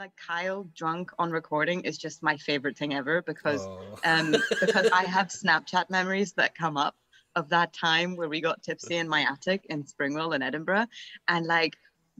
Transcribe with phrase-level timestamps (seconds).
[0.00, 3.98] like Kyle drunk on recording is just my favorite thing ever because Oh.
[4.04, 6.94] um because I have Snapchat memories that come up
[7.36, 10.86] of that time where we got tipsy in my attic in Springwell in Edinburgh
[11.28, 11.76] and like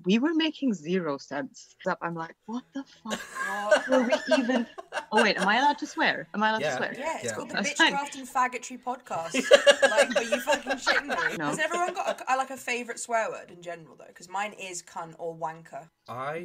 [0.07, 1.75] we were making zero sense.
[1.87, 4.67] Up, I'm like, what the fuck were we even?
[5.12, 6.27] Oh wait, am I allowed to swear?
[6.35, 6.71] Am I allowed Yeah.
[6.71, 6.95] to swear?
[6.99, 7.33] Yeah, it's Yeah.
[7.33, 7.95] called the That's Bitch fine.
[7.95, 9.35] And Faggotry podcast.
[9.91, 11.37] like, are you fucking shitting me?
[11.39, 11.47] No.
[11.47, 14.05] Has everyone got a, a- like a favourite swear word in general though?
[14.06, 15.87] Because mine is cunt or wanker.
[16.09, 16.45] I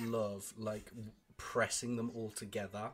[0.00, 0.90] love like
[1.36, 2.92] pressing them all together.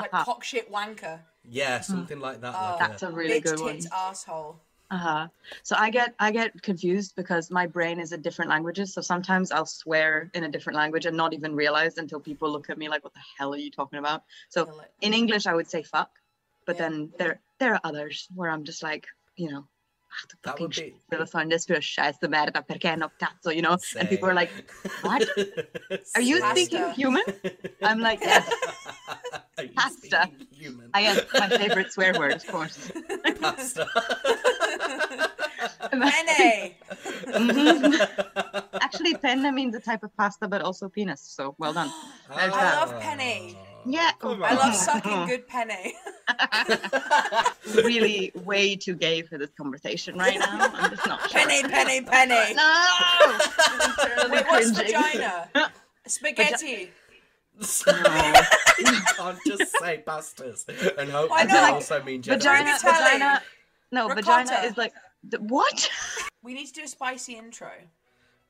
[0.00, 0.24] Like Uh-huh.
[0.24, 2.54] cock shit wanker, Yeah, something like that.
[2.54, 2.76] Oh.
[2.78, 3.74] like That's a really bitch good one.
[3.74, 4.60] tits asshole.
[4.90, 5.28] Uh-huh.
[5.64, 8.94] So I get I get confused because my brain is in different languages.
[8.94, 12.70] So sometimes I'll swear in a different language and not even realize until people look
[12.70, 14.60] at me like, "What the hell are you talking about?" So
[15.02, 16.10] in English, I would say "fuck,"
[16.64, 16.88] but Yeah.
[16.88, 19.06] then there there are others where I'm just like,
[19.36, 19.77] you know, "Ah, du
[20.42, 23.62] That fucking would be- skiter fan, det skulle scheisse med deg, perché non cazzo," you
[23.62, 23.76] know.
[23.98, 24.50] And people are like,
[25.02, 25.22] "What?
[26.16, 26.56] Are you Pasta.
[26.56, 27.22] speaking human?"
[27.82, 28.48] I'm like, "Yes."
[29.58, 30.28] Are you Pasta.
[30.52, 30.90] Human.
[30.94, 32.90] I am my favorite swear word, of course.
[33.40, 33.86] Pasta.
[35.90, 36.74] Penne.
[37.26, 37.94] Mhm.
[38.80, 41.20] Actually, penna means a type of pasta, but also penis.
[41.20, 41.90] So well done.
[42.28, 43.56] There's I love penne.
[43.88, 44.12] Yeah.
[44.22, 45.70] I love sucking good penne.
[47.74, 50.70] really way too gay for this conversation right now.
[50.74, 51.40] I'm just not sure.
[51.40, 52.54] Penny, penny, penny.
[52.54, 53.38] No!
[54.30, 55.48] Wait, what's vagina?
[56.06, 56.90] Spaghetti.
[57.86, 58.42] no.
[58.78, 61.72] you can't just say pastas and hope Why that they not?
[61.72, 62.38] also mean gender.
[62.38, 62.82] Vagina, Rigatoni.
[62.82, 63.42] vagina.
[63.90, 64.92] No, vagina is like
[65.28, 65.90] the, what?
[66.40, 67.68] We need to do a spicy intro.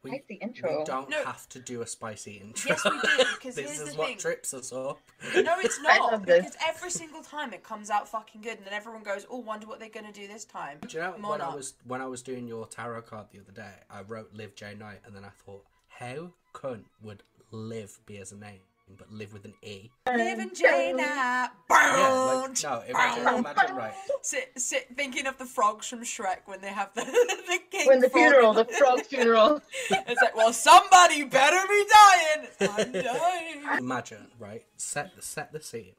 [0.05, 1.25] We, Like the we don't No.
[1.25, 2.71] have to do a spicy intro.
[2.71, 4.19] Yes, we do, because this here's is the what thing.
[4.19, 5.01] trips us up.
[5.35, 6.25] No, it's not.
[6.25, 9.67] Because every single time it comes out fucking good, and then everyone goes, "Oh, wonder
[9.67, 12.23] what they're gonna do this time." Do you know when I was when I was
[12.23, 15.31] doing your tarot card the other day, I wrote Live J Night, and then I
[15.45, 18.61] thought, how cunt would Live be as a name,
[18.97, 19.91] but live with an E?
[20.07, 21.51] Living Jane Yeah, out.
[21.71, 23.95] like, no, imagine, imagine right.
[24.23, 27.03] Sit, sit, thinking of the frogs from Shrek when they have the
[27.49, 27.87] the king.
[27.87, 29.63] When the frog funeral, the frog funeral.
[29.91, 32.49] It's like, well, somebody better be dying.
[32.79, 33.79] I'm dying.
[33.79, 34.65] Imagine right.
[34.77, 35.95] Set the set the scene.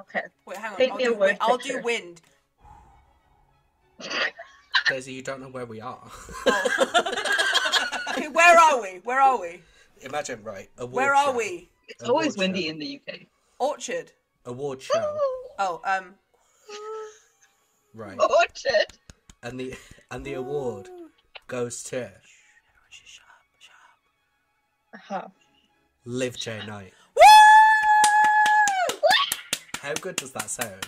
[0.00, 0.22] Okay.
[0.46, 0.76] Wait, hang on.
[0.76, 2.20] Paint I'll, me a do, word I'll do wind.
[4.88, 6.10] Daisy, you don't know where we are.
[6.46, 8.30] Okay, oh.
[8.32, 9.00] where are we?
[9.04, 9.62] Where are we?
[10.02, 10.68] Imagine right.
[10.78, 11.70] Award Where are we?
[11.88, 12.70] It's always Award windy show.
[12.70, 13.20] in the UK.
[13.58, 14.12] Orchard.
[14.46, 15.18] Award show.
[15.58, 16.14] Oh, um,
[17.94, 18.18] Right.
[18.18, 18.86] Orchard.
[19.42, 19.74] And the
[20.10, 20.88] and the award
[21.46, 22.10] goes to
[24.94, 25.28] Uh-huh.
[26.04, 26.92] Live J Night.
[27.16, 27.22] Woo!
[29.80, 30.86] How good does that sound?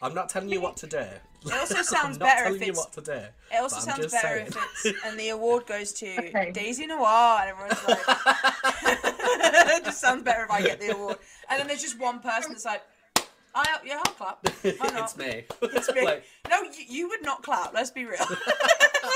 [0.00, 0.98] I'm not telling you what to do.
[0.98, 1.20] It
[1.52, 3.12] also sounds I'm not better telling if you it's- what to do.
[3.52, 4.46] It also sounds better saying.
[4.48, 4.56] if
[4.86, 6.50] it's and the award goes to Okay.
[6.52, 9.01] Daisy Noir and everyone's like
[9.40, 11.18] it just sounds better if I get the award.
[11.48, 12.82] And then there's just one person that's like
[13.54, 14.46] I yeah, I'll clap.
[14.62, 15.04] Why not?
[15.04, 15.44] it's me.
[15.62, 16.02] It's me.
[16.04, 18.24] Like, no, you, you would not clap, let's be real.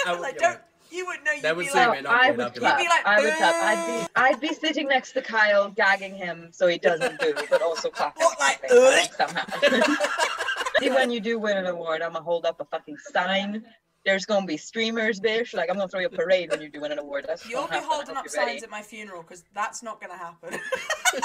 [0.06, 0.60] would like don't
[0.90, 2.78] you would know They you'd be like in I me would I'd be clap.
[2.78, 3.54] like, You'd be like, I would clap.
[3.64, 7.60] I'd be, I'd be sitting next to Kyle, gagging him so he doesn't do, but
[7.60, 8.22] also clapping.
[8.24, 9.44] What, like, at the same time
[9.74, 9.96] somehow.
[10.78, 13.64] See, when you do win an award, I'm gonna hold up a fucking sign.
[14.06, 15.52] There's gonna be streamers, bitch.
[15.52, 17.24] Like I'm gonna throw you a parade when you do win an award.
[17.26, 20.58] That's You'll be holding up signs at my funeral because that's not gonna happen.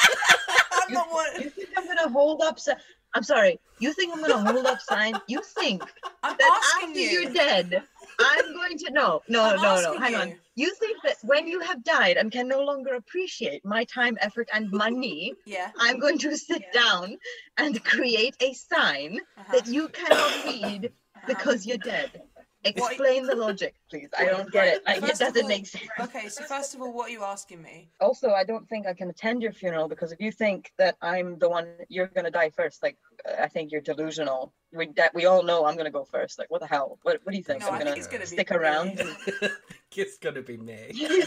[0.73, 1.27] I'm not one.
[1.39, 2.59] You think I'm gonna hold up?
[2.59, 2.73] Si-
[3.13, 3.59] I'm sorry.
[3.79, 5.13] You think I'm gonna hold up sign?
[5.27, 5.83] You think
[6.23, 7.09] I'm that after you.
[7.09, 7.83] you're dead,
[8.19, 9.99] I'm going to no, no, I'm no, no.
[9.99, 10.17] Hang you.
[10.17, 10.33] on.
[10.55, 14.49] You think that when you have died and can no longer appreciate my time, effort,
[14.53, 15.69] and money, Yeah.
[15.79, 17.17] I'm going to sit down
[17.57, 21.25] and create a sign uh-huh, that you cannot read uh-huh.
[21.27, 22.23] because you're dead.
[22.63, 24.09] Explain the logic, please.
[24.17, 24.83] I don't get it.
[24.85, 25.85] Like, it First of doesn't all- make sense.
[25.99, 27.89] Okay, so first of all, what are you asking me?
[27.99, 31.39] Also, I don't think I can attend your funeral because if you think that I'm
[31.39, 32.97] the one you're gonna die first, like
[33.39, 34.53] I think you're delusional.
[34.73, 36.37] We that we all know I'm gonna go first.
[36.39, 36.99] Like what the hell?
[37.03, 37.61] What what do you think?
[37.61, 38.57] No, I'm gonna think it's gonna be stick me.
[38.57, 39.01] around.
[39.95, 40.91] it's gonna be me.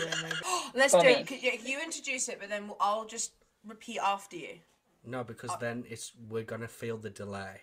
[0.75, 1.13] Let's For do me.
[1.15, 1.27] it.
[1.27, 3.33] Could you, you introduce it, but then I'll just
[3.67, 4.61] repeat after you.
[5.05, 7.61] No, because Uh, then it's we're gonna feel the delay.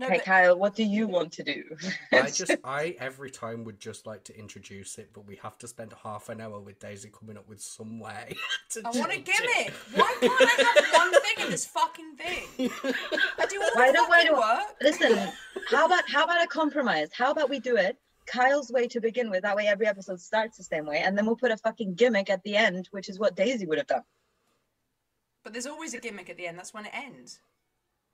[0.00, 1.64] No, Hey but Kyle, what do you want to do?
[2.12, 5.66] I just I every time would just like to introduce it, but we have to
[5.66, 8.34] spend half an hour with Daisy coming up with some way.
[8.70, 8.82] To.
[8.84, 9.48] I want a change it.
[9.56, 9.74] gimmick.
[9.94, 12.70] Why can't I have one thing in this fucking thing?
[13.38, 14.76] I do all Why the don't- why don't- work.
[14.82, 15.32] Listen,
[15.70, 17.08] how about how about a compromise?
[17.12, 17.96] How about we do it
[18.26, 19.42] Kyle's way to begin with?
[19.42, 22.28] That way every episode starts the same way, and then we'll put a fucking gimmick
[22.28, 24.02] at the end, which is what Daisy would have done.
[25.42, 26.58] But there's always a gimmick at the end.
[26.58, 27.40] That's when it ends.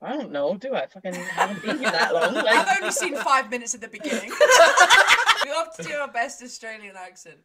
[0.05, 0.85] I don't know, do I?
[0.85, 2.37] Fucking haven't been here that long.
[2.47, 4.29] I've only seen five minutes at the beginning.
[5.43, 7.37] we have to do our best Australian accent.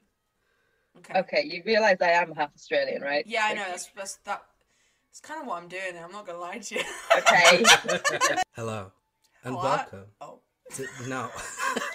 [0.98, 1.18] Okay.
[1.20, 3.26] Okay, you realise I am half Australian, right?
[3.26, 3.64] Yeah, I know.
[3.66, 4.42] That's that's that.
[5.10, 5.96] It's kind of what I'm doing.
[6.04, 6.82] I'm not gonna lie to you.
[7.16, 7.64] Okay.
[8.52, 8.92] Hello
[9.42, 9.64] and What?
[9.64, 10.04] welcome.
[10.20, 10.40] Oh.
[10.74, 11.30] To, no.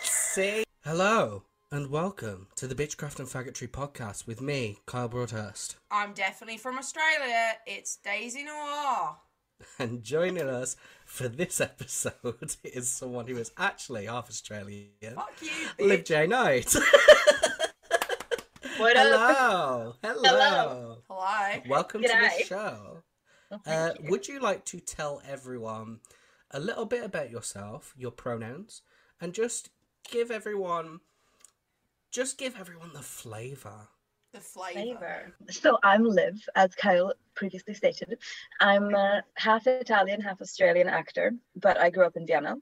[0.02, 0.64] See?
[0.84, 5.76] Hello and welcome to the Bitchcraft and Faggotry podcast with me, Kyle Broadhurst.
[5.92, 7.54] I'm definitely from Australia.
[7.68, 9.18] It's Daisy Noir.
[9.80, 10.75] And joining us
[11.06, 14.90] for this episode is someone who is actually half Australian.
[15.16, 16.04] Fuck you, Liv.
[16.06, 16.74] J Night.
[18.78, 19.06] what up?
[19.07, 19.96] Hello.
[20.04, 20.22] Hello.
[20.24, 20.98] Hello.
[21.10, 21.62] Hello.
[21.69, 22.46] Welcome to the G'day.
[22.46, 23.04] show.
[23.52, 24.10] Oh, Uh, you.
[24.10, 26.00] would you like to tell everyone
[26.52, 28.81] a little bit about yourself, your pronouns,
[29.22, 29.69] and just
[30.10, 31.00] give everyone,
[32.12, 33.88] just give everyone the flavour?
[34.36, 35.34] The flavour.
[35.50, 38.18] So I'm Liv, as Kyle previously stated.
[38.60, 42.58] I'm a half Italian, half Australian actor, but I grew up in Vienna.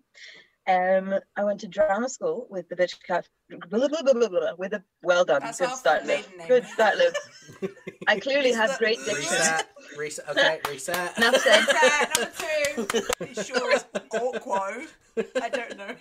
[0.68, 3.28] Um, I went to drama school with the bitch cat.
[3.72, 6.32] Blah, blah, blah, blah, blah, with a well done, That's good start, Liv.
[6.48, 7.14] Good start, Liv.
[8.08, 9.34] I clearly have that- great diction.
[9.34, 9.68] Reset,
[9.98, 10.30] reset.
[10.30, 11.18] Okay, reset.
[11.18, 11.64] Enough said.
[11.66, 13.26] Set number two.
[13.26, 13.84] It sure is
[14.14, 14.90] awkward.
[15.42, 15.96] I don't know.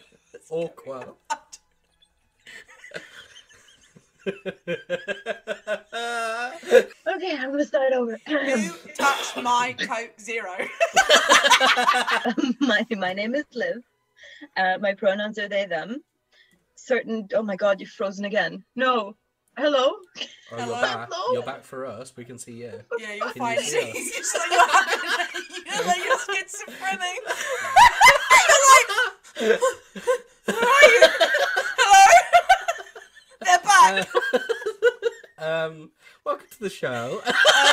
[0.50, 1.08] Awkward.
[7.14, 8.18] Okay, I'm gonna start over.
[8.26, 10.56] Who touched my Coke Zero?
[12.60, 13.82] my my name is Liv.
[14.56, 16.02] Uh, my pronouns are they them.
[16.74, 17.28] Certain.
[17.34, 18.64] Oh my God, you've frozen again.
[18.76, 19.14] No.
[19.58, 19.92] Hello.
[19.92, 20.00] Oh,
[20.52, 20.80] you're Hello?
[20.80, 21.08] back.
[21.12, 21.34] Hello?
[21.34, 22.12] You're back for us.
[22.16, 22.72] We can see you.
[22.98, 23.56] Yeah, you're Can fine.
[23.58, 23.94] you see us?
[23.94, 25.00] You just like you're having,
[25.54, 27.20] you know, like you're schizophrenic.
[28.48, 29.60] you're like,
[30.46, 31.48] where are you?
[33.84, 34.02] Hello?
[35.38, 35.64] They're.
[35.66, 35.90] Um,
[36.24, 37.20] welcome to the show.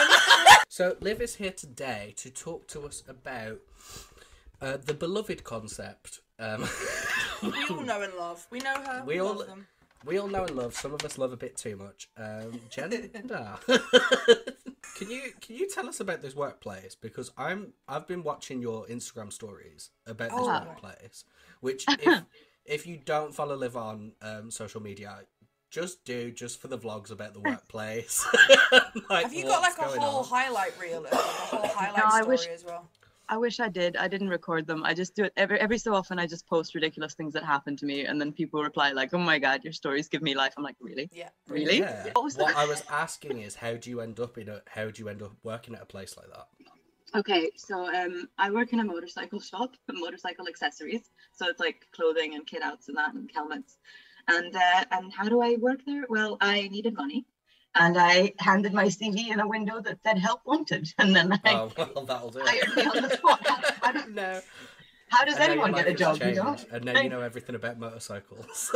[0.70, 3.60] so, Liv is here today to talk to us about
[4.60, 6.22] uh, the beloved concept.
[6.40, 6.68] Um,
[7.44, 8.48] we all know and love.
[8.50, 9.04] We know her.
[9.06, 9.68] We We, all- love them.
[10.04, 10.74] we all know and love.
[10.74, 12.10] Some of us love a bit too much.
[12.18, 13.08] Um, gender.
[14.96, 16.96] can you can you tell us about this workplace?
[16.96, 20.48] Because I'm I've been watching your Instagram stories about this Oh.
[20.48, 21.24] workplace.
[21.62, 22.24] Which if
[22.66, 25.20] if you don't follow Liv on um, social media,
[25.70, 28.26] just do just for the vlogs about the workplace.
[29.10, 30.26] Like, Have you got like a whole on.
[30.26, 32.90] highlight reel, like a whole highlight No, I story wish- as well?
[33.32, 33.96] I wish I did.
[33.96, 34.84] I didn't record them.
[34.84, 36.18] I just do it every every so often.
[36.18, 39.20] I just post ridiculous things that happen to me, and then people reply like, "Oh
[39.20, 41.30] my god, your stories give me life." I'm like, really, Yeah.
[41.48, 41.78] really?
[41.78, 42.10] Yeah.
[42.14, 42.56] What was What?
[42.56, 44.64] I was asking is, how do you end up in a?
[44.68, 46.48] How do you end up working at a place like that?
[47.20, 51.12] Okay, so um, I work in a motorcycle shop, motorcycle accessories.
[51.34, 53.78] So it's like clothing and kit outs and that, and helmets.
[54.30, 56.06] And uh, and how do I work there?
[56.10, 57.26] Well, I needed money,
[57.76, 61.54] and I handed my CV in a window that said "Help Wanted," and then I
[61.54, 62.42] Oh well, that'll do.
[62.44, 63.40] hired me on the spot.
[63.84, 64.42] I don't, no.
[65.10, 66.22] how does And now your anyone get a job?
[66.22, 66.58] has You know?
[66.72, 68.72] And now you know everything about motorcycles.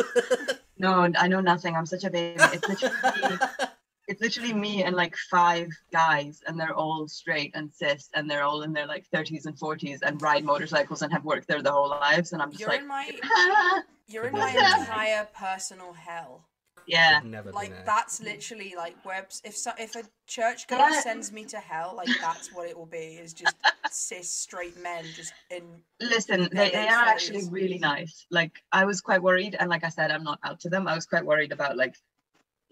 [0.78, 1.76] No, I know nothing.
[1.76, 2.42] I'm such a baby.
[2.42, 3.38] It's literally
[4.08, 8.44] it's literally me and like five guys, and they're all straight and cis, and they're
[8.44, 11.72] all in their like 30s and 40s and ride motorcycles and have worked there their
[11.74, 12.34] whole lives.
[12.34, 13.12] And I'm just You're like, in my
[14.08, 16.46] you're in my entire personal hell.
[16.86, 17.22] yeah.
[17.24, 21.00] Never Like that's literally like webs if so, if a church goer Yeah.
[21.02, 23.18] sends me to hell, like that's what it will be.
[23.24, 23.56] Is just
[23.90, 25.64] cis straight men just in.
[26.02, 28.26] Listen, they, they are actually really nice.
[28.30, 30.88] Like I was quite worried, and like I said, I'm not out to them.
[30.88, 31.96] I was quite worried about like,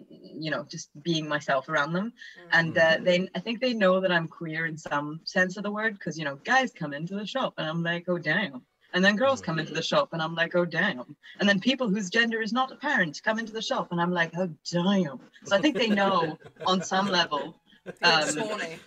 [0.10, 2.08] you know, just being myself around them.
[2.12, 2.50] Mm.
[2.60, 5.72] And uh, they, I think they know that I'm queer in some sense of the
[5.72, 8.62] word, because you know, guys come into the shop, and I'm like, oh damn.
[8.94, 11.16] And then girls come into the shop, and I'm like, oh damn.
[11.40, 14.32] And then people whose gender is not apparent come into the shop, and I'm like,
[14.38, 15.20] oh damn.
[15.46, 17.56] So I think they know on some level.
[17.86, 18.80] It's Um, horny.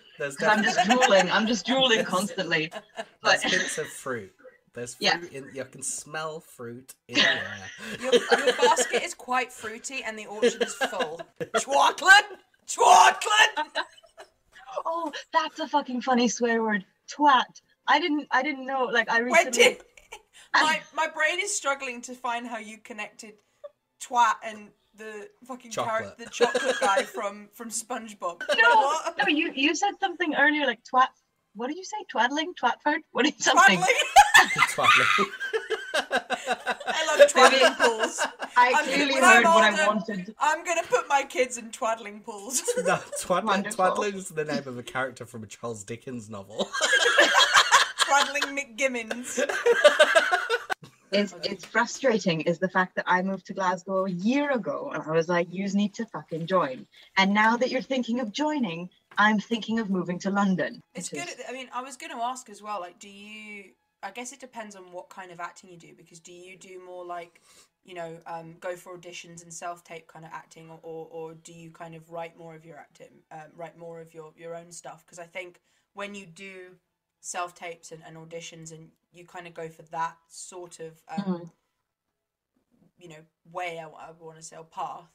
[0.46, 1.30] I'm just drooling.
[1.30, 2.70] I'm just drooling constantly.
[2.70, 4.32] there's But hints of fruit.
[4.74, 5.38] There's fruit Yeah.
[5.38, 5.50] in.
[5.54, 7.58] You can smell fruit in the air.
[8.00, 11.20] Your, your basket is quite fruity and the orchard is full.
[11.60, 12.24] Chocolate,
[12.66, 13.54] chocolate.
[14.86, 16.84] oh, that's a fucking funny swear word.
[17.08, 17.60] Twat.
[17.86, 18.26] I didn't.
[18.30, 18.84] I didn't know.
[18.84, 19.62] Like I When recently.
[19.62, 19.82] did
[20.54, 23.34] my my brain is struggling to find how you connected
[24.02, 26.18] twat and the fucking carrot, Chocolate.
[26.18, 28.42] the chocolate guy from from SpongeBob.
[28.58, 31.08] No, no, you you said something earlier like twat.
[31.56, 31.96] What did you say?
[32.10, 33.00] Twaddling, twatford.
[33.12, 33.76] What is something?
[33.76, 33.94] Twaddling.
[34.70, 35.06] Twaddling.
[35.94, 38.20] I love twaddling pools.
[38.56, 40.34] I I'm- clearly when I'm heard what I wanted.
[40.38, 42.62] I'm gonna put my kids in twaddling pools.
[42.84, 43.76] no, Twaddling, Wonderful.
[43.76, 46.68] Twaddling's the name of a character from a Charles Dickens novel.
[48.00, 49.40] twaddling McGimmons.
[51.12, 55.02] It's it's frustrating is the fact that I moved to Glasgow a year ago and
[55.02, 56.86] I was like, you need to fucking join.
[57.16, 60.80] And now that you're thinking of joining, I'm thinking of moving to London.
[60.94, 61.28] It's good.
[61.28, 62.80] is- I mean, I was going to ask as well.
[62.80, 63.64] Like, do you?
[64.04, 65.94] I guess it depends on what kind of acting you do.
[65.96, 67.40] Because do you do more like
[67.84, 71.34] you know, um, go for auditions and self tape kind of acting, or, or, or
[71.34, 74.54] do you kind of write more of your acting, um, write more of your, your
[74.56, 75.04] own stuff?
[75.04, 75.60] Because I think
[75.92, 76.76] when you do
[77.20, 81.22] self tapes and, and auditions and you kind of go for that sort of, um,
[81.22, 81.50] Mhm.
[82.98, 85.10] you know, way I, I want to say, or path,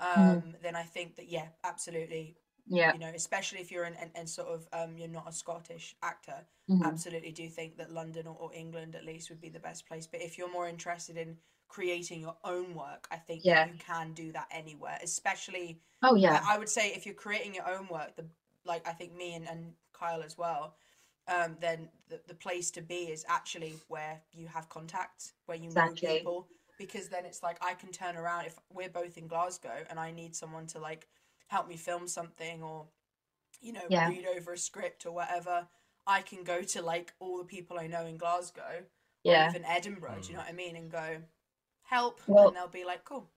[0.00, 2.92] um, then I think that, yeah, absolutely, Yeah.
[2.92, 5.94] you know, especially if you're an, and, and sort of, um, you're not a Scottish
[6.02, 7.04] actor, Mhm.
[7.04, 10.06] absolutely do think that London or, or England at least would be the best place.
[10.06, 13.66] But if you're more interested in creating your own work, I think Yeah.
[13.66, 14.98] you can do that anywhere.
[15.02, 16.46] Especially, Oh yeah.
[16.46, 18.30] I, I would say, if you're creating your own work, the
[18.64, 20.76] like I think me and, and Kyle as well,
[21.26, 25.70] um, then the, the place to be is actually where you have contacts, where you
[25.70, 26.02] know Exactly.
[26.02, 26.48] people.
[26.76, 30.10] Because then it's like I can turn around if we're both in Glasgow and I
[30.10, 31.08] need someone to like
[31.48, 32.86] help me film something or
[33.60, 34.08] you know Yeah.
[34.08, 35.68] read over a script or whatever.
[36.06, 38.86] I can go to like all the people I know in Glasgow or
[39.22, 39.48] Yeah.
[39.48, 40.20] even Edinburgh.
[40.22, 40.76] Do you know what I mean?
[40.76, 41.22] And go
[41.82, 43.30] help, Well- and they'll be like, cool.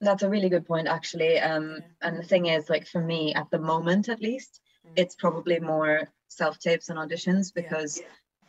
[0.00, 1.40] That's a really good point, actually.
[1.40, 1.86] Um, Yeah.
[2.02, 4.92] and the thing is, like for me, at the moment, at least, Mm.
[4.96, 7.62] it's probably more self tapes and auditions Yeah.
[7.62, 8.00] because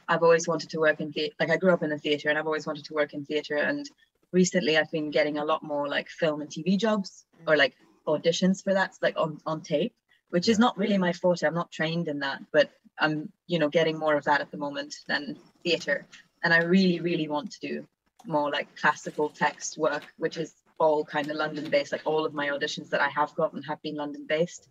[0.07, 1.35] I've always wanted to work in theatre.
[1.39, 3.57] Like I grew up in the theatre, and I've always wanted to work in theatre.
[3.57, 3.89] And
[4.31, 7.75] recently, I've been getting a lot more like film and TV jobs or like
[8.17, 9.93] auditions for that, like on on tape,
[10.29, 11.45] which is not really my forte.
[11.47, 14.57] I'm not trained in that, but I'm you know getting more of that at the
[14.57, 16.05] moment than theatre.
[16.43, 17.87] And I really, really want to do
[18.25, 21.91] more like classical text work, which is all kind of London based.
[21.91, 24.67] Like all of my auditions that I have gotten have been London based.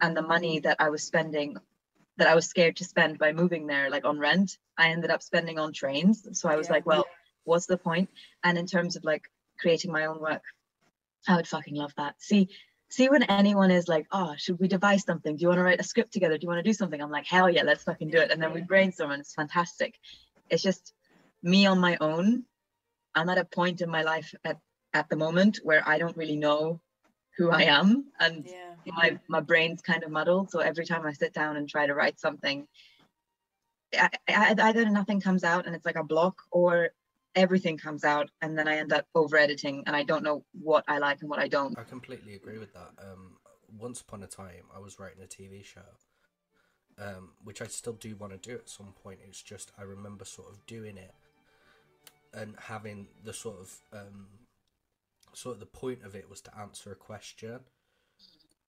[0.00, 1.56] And the money that I was spending,
[2.16, 5.22] that I was scared to spend by moving there, like on rent, I ended up
[5.22, 6.26] spending on trains.
[6.40, 6.74] So I was Yeah.
[6.74, 7.06] like, well,
[7.44, 8.08] what's the point?
[8.42, 9.24] And in terms of like
[9.58, 10.42] creating my own work,
[11.28, 12.20] I would fucking love that.
[12.20, 12.48] See,
[12.92, 15.34] see when anyone is like, oh, should we devise something?
[15.34, 16.36] Do you want to write a script together?
[16.36, 17.00] Do you want to do something?
[17.00, 18.30] I'm like, hell yeah, let's fucking do it.
[18.30, 19.98] And then we brainstorm and it's fantastic.
[20.50, 20.92] It's just
[21.42, 22.44] me on my own.
[23.14, 24.58] I'm at a point in my life at,
[24.92, 26.82] at the moment where I don't really know
[27.38, 28.74] who I am and Yeah.
[28.86, 30.50] my, my brain's kind of muddled.
[30.50, 32.68] So every time I sit down and try to write something,
[33.98, 36.90] I, I, either nothing comes out and it's like a block or
[37.34, 40.84] everything comes out and then I end up over editing and I don't know what
[40.88, 41.78] I like and what I don't.
[41.78, 42.90] I completely agree with that.
[42.98, 43.36] Um,
[43.78, 45.80] once upon a time, I was writing a TV show,
[46.98, 49.20] um, which I still do want to do at some point.
[49.26, 51.14] It's just I remember sort of doing it
[52.34, 54.26] and having the sort of um,
[55.32, 57.60] sort of the point of it was to answer a question.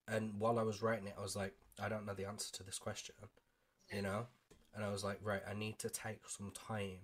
[0.06, 2.62] And while I was writing it, I was like, I don't know the answer to
[2.62, 3.14] this question,
[3.92, 4.26] you know.
[4.74, 6.98] And I was like, right, I need to take some time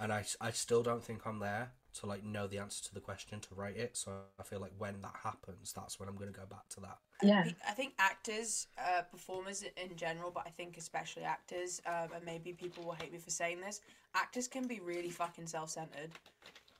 [0.00, 3.00] and I, I still don't think I'm there to like know the answer to the
[3.00, 3.96] question to write it.
[3.96, 6.80] So I feel like when that happens, that's when I'm going to go back to
[6.80, 6.98] that.
[7.22, 7.44] Yeah.
[7.44, 12.24] Pe- I think actors, uh, performers in general, but I think especially actors, um, and
[12.24, 13.80] maybe people will hate me for saying this,
[14.14, 16.10] actors can be really fucking self-centered.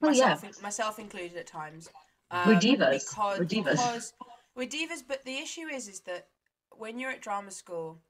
[0.03, 0.27] Oh, yeah.
[0.35, 1.89] myself, in- myself included at times.
[2.31, 3.09] We're Um, divas.
[3.09, 3.71] Because, We're divas.
[3.71, 4.13] Because
[4.55, 6.29] we're divas, but the issue is, is that
[6.77, 8.03] when you're at drama school,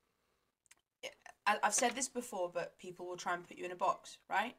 [1.47, 4.19] I- I've said this before, but people will try and put you in a box,
[4.29, 4.57] right?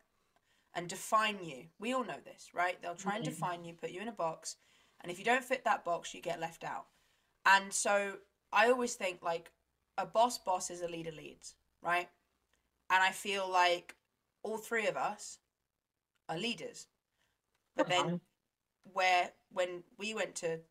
[0.77, 1.65] And define you.
[1.79, 2.81] We all know this, right?
[2.81, 3.25] They'll try and Mhm.
[3.25, 4.57] define you, put you in a box,
[5.01, 6.87] and if you don't fit that box, you get left out.
[7.45, 8.21] And so
[8.53, 9.51] I always think like
[9.97, 12.09] a boss boss is a leader leads, right?
[12.89, 13.95] And I feel like
[14.43, 15.39] all three of us
[16.29, 16.87] are leaders.
[17.75, 18.19] But then Uh-huh.
[18.93, 20.61] where when we went to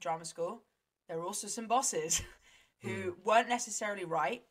[0.00, 0.64] drama school,
[1.08, 2.22] there were also some bosses
[2.82, 4.44] who weren't necessarily right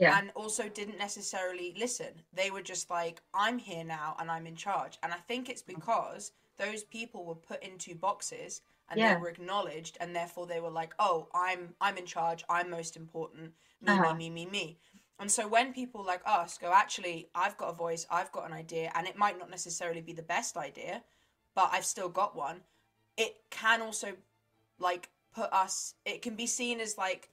[0.00, 0.18] Yeah.
[0.18, 2.22] and also didn't necessarily listen.
[2.32, 4.98] They were just like, I'm here now and I'm in charge.
[5.02, 9.06] And I think it's because those people were put into boxes and Yeah.
[9.06, 12.96] they were acknowledged and therefore they were like, Oh, I'm I'm in charge, I'm most
[12.96, 14.12] important, me, Uh-huh.
[14.14, 14.78] me, me, me, me.
[15.18, 18.52] And so when people like us go, actually, I've got a voice, I've got an
[18.54, 21.04] idea, and it might not necessarily be the best idea,
[21.54, 22.62] but I've still got one,
[23.16, 24.16] it can also
[24.78, 27.30] like put us it can be seen as like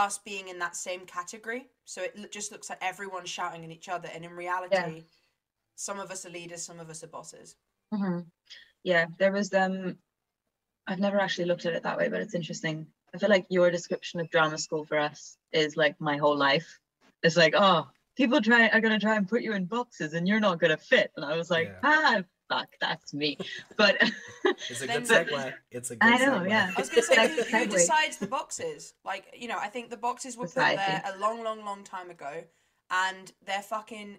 [0.00, 3.88] us being in that same category so it just looks like everyone's shouting at each
[3.88, 5.04] other and in reality
[5.76, 7.56] some of us are leaders some of us are bosses
[7.92, 8.20] hmm
[8.82, 9.98] Yeah, there was um
[10.86, 12.86] I've never actually looked at it that way, but it's interesting.
[13.14, 16.80] I feel like your description of drama school for us is like my whole life.
[17.22, 20.40] It's like, oh, people try are gonna try and put you in boxes and you're
[20.40, 21.12] not gonna fit.
[21.16, 21.80] And I was like, Yeah.
[21.82, 23.38] ah fuck, that's me.
[23.76, 23.96] But
[24.68, 25.54] It's a Then- good segue.
[25.70, 26.48] It's a good I know, segue.
[26.48, 26.70] yeah.
[26.76, 29.58] i was going to say That's who, the who decides the boxes like you know
[29.58, 32.42] i think the boxes were put there a long long long time ago
[32.90, 34.18] and they're fucking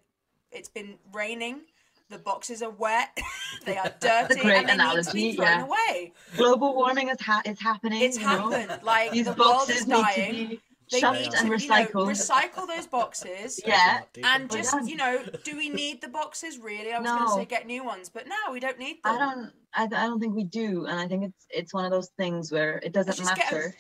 [0.52, 1.62] it's been raining
[2.10, 3.18] the boxes are wet
[3.66, 5.66] they are dirty great and they need to be analogy, thrown yeah.
[5.66, 8.02] away global warming is ha- is happening.
[8.02, 8.50] it's you know?
[8.52, 11.50] happened like These the world is boxes need to dying be They Shuffed need and
[11.50, 13.62] to, you know, recycle those boxes.
[13.66, 16.92] Yeah, And But just, you know, do we need the boxes really?
[16.92, 19.16] I was going to say get new ones, but no, we don't need them.
[19.16, 19.52] I don't.
[19.74, 22.52] I, I don't think we do, and I think it's it's one of those things
[22.52, 23.74] where it doesn't just matter.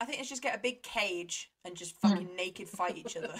[0.00, 2.10] I think let's just get a big cage and just Mm.
[2.10, 3.34] fucking naked fight each other.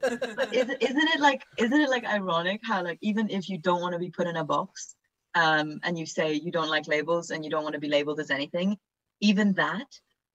[0.00, 3.82] But is, isn't it like isn't it like ironic how like even if you don't
[3.82, 4.94] want to be put in a box,
[5.34, 8.18] um, and you say you don't like labels and you don't want to be labeled
[8.18, 8.78] as anything,
[9.20, 9.86] even that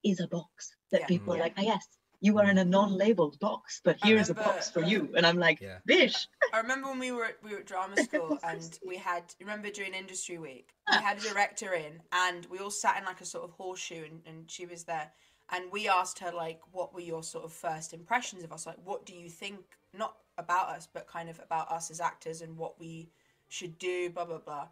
[0.05, 1.07] is a box that Yeah.
[1.07, 1.85] people are like, ah, yes,
[2.21, 5.38] you are in a non-labeled box, but I here's a box for you, and I'm
[5.38, 5.79] like, Yeah.
[5.85, 6.27] bish.
[6.53, 9.69] I remember when we were at, we were at drama school and we had remember
[9.69, 13.25] during industry week we had a director in and we all sat in like a
[13.25, 15.12] sort of horseshoe and, and she was there
[15.51, 18.77] and we asked her like what were your sort of first impressions of us like
[18.83, 19.59] what do you think
[19.93, 23.09] not about us but kind of about us as actors and what we
[23.50, 24.67] should do blah blah blah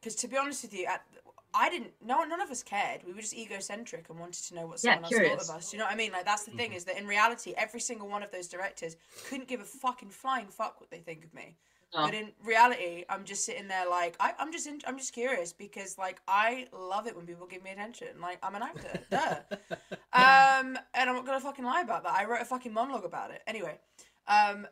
[0.00, 1.04] because to be honest with you at
[1.56, 4.66] I didn't no none of us cared we were just egocentric and wanted to know
[4.66, 6.44] what Yeah, someone else thought of us Do you know what I mean like that's
[6.44, 8.96] the thing is that in reality every single one of those directors
[9.28, 11.56] couldn't give a fucking flying fuck what they think of me
[11.94, 12.04] No.
[12.04, 15.52] but in reality, I'm just sitting there like I, I'm just in, I'm just curious
[15.52, 18.08] because like I love it when people give me attention.
[18.20, 19.36] Like I'm an actor, duh.
[20.12, 22.12] Um, and I'm not gonna fucking lie about that.
[22.12, 23.42] I wrote a fucking monologue about it.
[23.46, 23.78] Anyway,
[24.28, 24.66] um,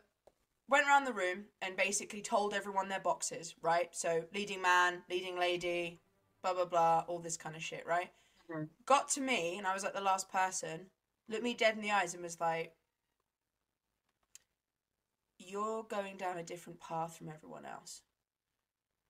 [0.69, 3.55] went around the room and basically told everyone their boxes.
[3.61, 5.99] Right, so leading man, leading lady,
[6.45, 7.85] blah blah blah, all this kind of shit.
[7.87, 8.11] Right.
[8.49, 8.69] Mhm.
[8.85, 10.87] Got to me and I was like the last person.
[11.27, 12.73] Looked me dead in the eyes and was like,
[15.39, 18.01] you're going down a different path from everyone else.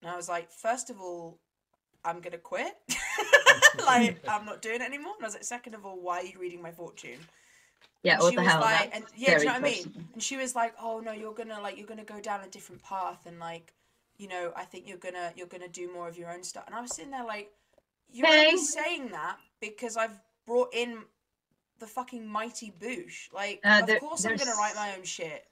[0.00, 1.38] And I was like, first of all,
[2.04, 2.74] I'm gonna quit.
[3.84, 5.14] like, I'm not doing it anymore.
[5.16, 7.18] And I was like, second of all, why are you reading my fortune?
[8.02, 8.60] Yeah, what she the was hell?
[8.60, 10.08] like, and yeah, do you know what I mean?
[10.14, 12.82] And she was like, oh no, you're gonna like, you're gonna go down a different
[12.82, 13.74] path, and like,
[14.18, 16.64] you know, I think you're gonna, you're gonna do more of your own stuff.
[16.66, 17.50] And I was sitting there like,
[18.10, 20.98] you're only saying that because I've brought in
[21.78, 23.32] the fucking mighty Boosh.
[23.32, 25.44] Like, Uh, of course I'm gonna write my own shit.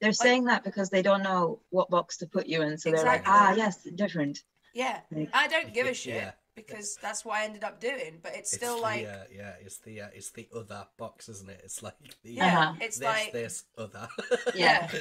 [0.00, 3.04] They're saying that because they don't know what box to put you in, so they're
[3.04, 4.42] like, ah, yes, different.
[4.72, 6.32] Yeah, Like- I don't give a shit Yeah.
[6.54, 8.18] because that's what I ended up doing.
[8.22, 11.28] But it's It's still the, like, uh, yeah, it's the uh, it's the other box,
[11.28, 11.60] isn't it?
[11.64, 12.74] It's like the yeah, Uh-huh.
[12.80, 14.08] it's this like this other.
[14.54, 14.90] Yeah.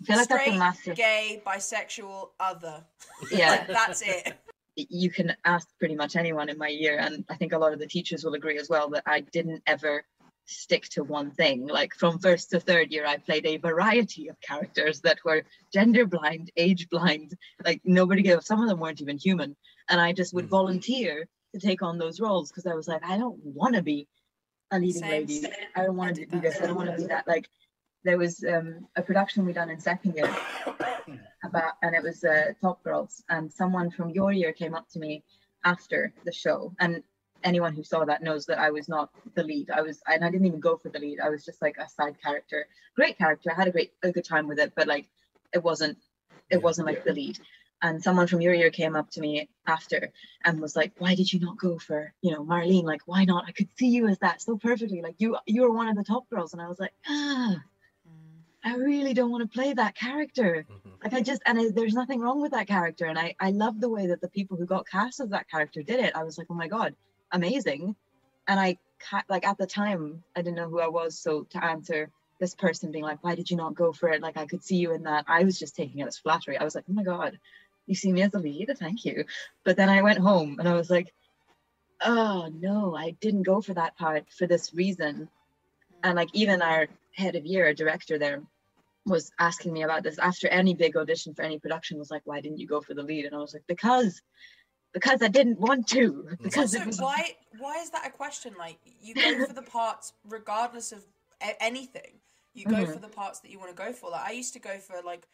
[0.00, 0.96] I feel like that's straight, a massive.
[0.96, 2.84] gay, bisexual, other.
[3.30, 4.32] Yeah, Like, that's it.
[4.76, 7.78] you can ask pretty much anyone in my year, and I think a lot of
[7.78, 10.04] the teachers will agree as well that I didn't ever
[10.46, 11.68] stick to one thing.
[11.68, 16.04] Like from first to third year, I played a variety of characters that were gender
[16.04, 17.34] blind, age blind.
[17.64, 18.42] Like nobody gave.
[18.42, 19.54] Some of them weren't even human,
[19.88, 20.50] and I just would Mm.
[20.50, 24.08] volunteer to take on those roles because I was like, I don't want to be
[24.72, 25.10] a leading Same.
[25.10, 25.46] lady.
[25.76, 26.60] I don't want to did do this.
[26.60, 27.28] I don't want to be that.
[27.28, 27.46] Like
[28.04, 30.34] there was um, a production we done in second year
[31.44, 34.98] about and it was uh, top girls and someone from your year came up to
[34.98, 35.22] me
[35.64, 37.02] after the show and
[37.44, 39.68] anyone who saw that knows that i was not the lead.
[39.70, 41.18] I was and i didn't even go for the lead.
[41.20, 42.66] I was just like a side character.
[42.94, 43.50] Great character.
[43.50, 45.08] I had a great a good time with it but like
[45.52, 45.98] it wasn't
[46.50, 46.58] it Yeah.
[46.58, 47.38] wasn't like the lead.
[47.84, 50.12] And someone from your year came up to me after
[50.44, 52.84] and was like why did you not go for you know marlene?
[52.84, 53.44] Like why not?
[53.48, 55.02] I could see you as that so perfectly.
[55.02, 56.52] Like you you were one of the top girls.
[56.52, 57.56] And i was like ah.
[58.64, 61.04] I really don't want to play that character Mhm.
[61.04, 63.80] like I just and I, there's nothing wrong with that character, and I I love
[63.80, 66.14] the way that the people who got cast as that character did it.
[66.14, 66.94] I was like, oh my god,
[67.32, 67.96] amazing,
[68.46, 68.78] and I
[69.28, 72.92] like at the time I didn't know who I was, so to answer this person
[72.92, 74.22] being like, why did you not go for it?
[74.22, 75.24] Like I could see you in that.
[75.26, 76.56] I was just taking it as flattery.
[76.56, 77.38] I was like, oh my god,
[77.86, 79.24] you see me as a lead, thank you.
[79.64, 81.12] But then I went home and I was like,
[82.00, 85.28] oh no, I didn't go for that part for this reason.
[86.04, 88.42] And like even our head of year, a director there,
[89.06, 92.40] was asking me about this after any big audition for any production was like why
[92.40, 94.22] didn't you go for the lead and i was like because
[94.92, 98.54] because i didn't want to because Also, was why why is that a question?
[98.58, 101.04] Like you go for the parts regardless of
[101.60, 102.20] anything.
[102.54, 102.92] You go Mhm.
[102.94, 104.10] for the parts that you want to go for.
[104.10, 105.26] Like I used to go for like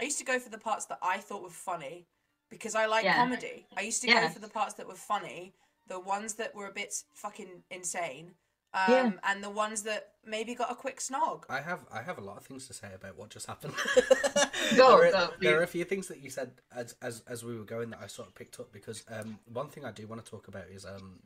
[0.00, 2.06] I used to go for the parts that I thought were funny
[2.50, 3.16] because I like Yeah.
[3.16, 3.66] comedy.
[3.76, 4.26] I used to Yeah.
[4.26, 5.54] go for the parts that were funny,
[5.86, 8.34] the ones that were a bit fucking insane,
[8.74, 9.12] um, Yeah.
[9.22, 11.44] and the ones that maybe got a quick snog.
[11.48, 13.74] I have I have a lot of things to say about what just happened.
[14.76, 17.44] Go, there, are, go, there are a few things that you said as as as
[17.44, 20.06] we were going that I sort of picked up because um one thing I do
[20.06, 21.20] want to talk about is um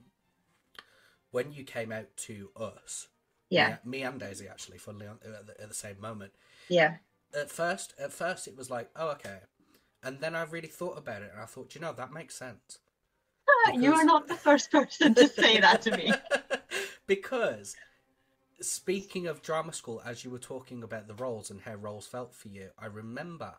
[1.31, 3.09] when you came out to us.
[3.51, 6.33] yeah Me, me and Daisy actually, funnily on, at, the, at the same moment.
[6.69, 6.97] yeah
[7.35, 9.39] At first, at first it was like, oh okay,
[10.03, 12.79] and then I really thought about it and I thought, you know, that makes sense.
[13.75, 16.13] You're not the first person to say that to me
[17.09, 17.77] because
[18.61, 22.35] speaking of drama school, as you were talking about the roles and how roles felt
[22.35, 23.55] for you, I remember.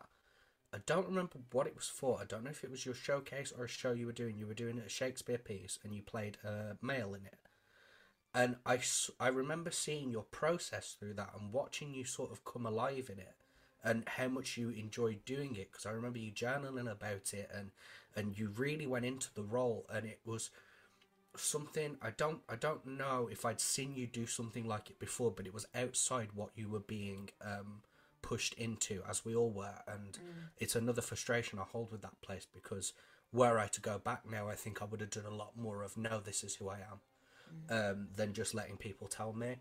[0.74, 2.20] I don't remember what it was for.
[2.20, 4.38] I don't know if it was your showcase or a show you were doing.
[4.38, 7.38] You were doing a Shakespeare piece and you played a male in it.
[8.34, 8.78] and I,
[9.18, 13.18] I remember seeing your process through that and watching you sort of come alive in
[13.18, 13.34] it
[13.82, 17.70] and how much you enjoyed doing it because I remember you journaling about it and
[18.14, 20.50] and you really went into the role and it was
[21.36, 25.30] something I don't I don't know if I'd seen you do something like it before
[25.30, 27.82] but it was outside what you were being um
[28.22, 30.18] pushed into as we all were and
[30.58, 32.92] it's another frustration I hold with that place because
[33.32, 35.82] were I to go back now I think I would have done a lot more
[35.82, 37.00] of no this is who I am
[37.68, 39.56] um, than just letting people tell me.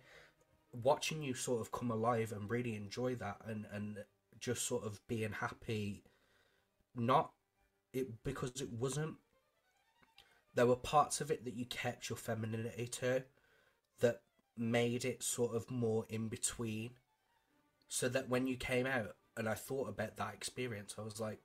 [0.72, 3.98] Watching you sort of come alive and really enjoy that and, and
[4.40, 6.04] just sort of being happy,
[6.96, 7.32] not
[7.94, 9.16] it because it wasn't.
[10.56, 13.24] There were parts of it that you kept your femininity to,
[14.00, 14.22] that
[14.58, 16.92] made it sort of more in between,
[17.88, 21.40] so that when you came out and I thought about that experience, I was like,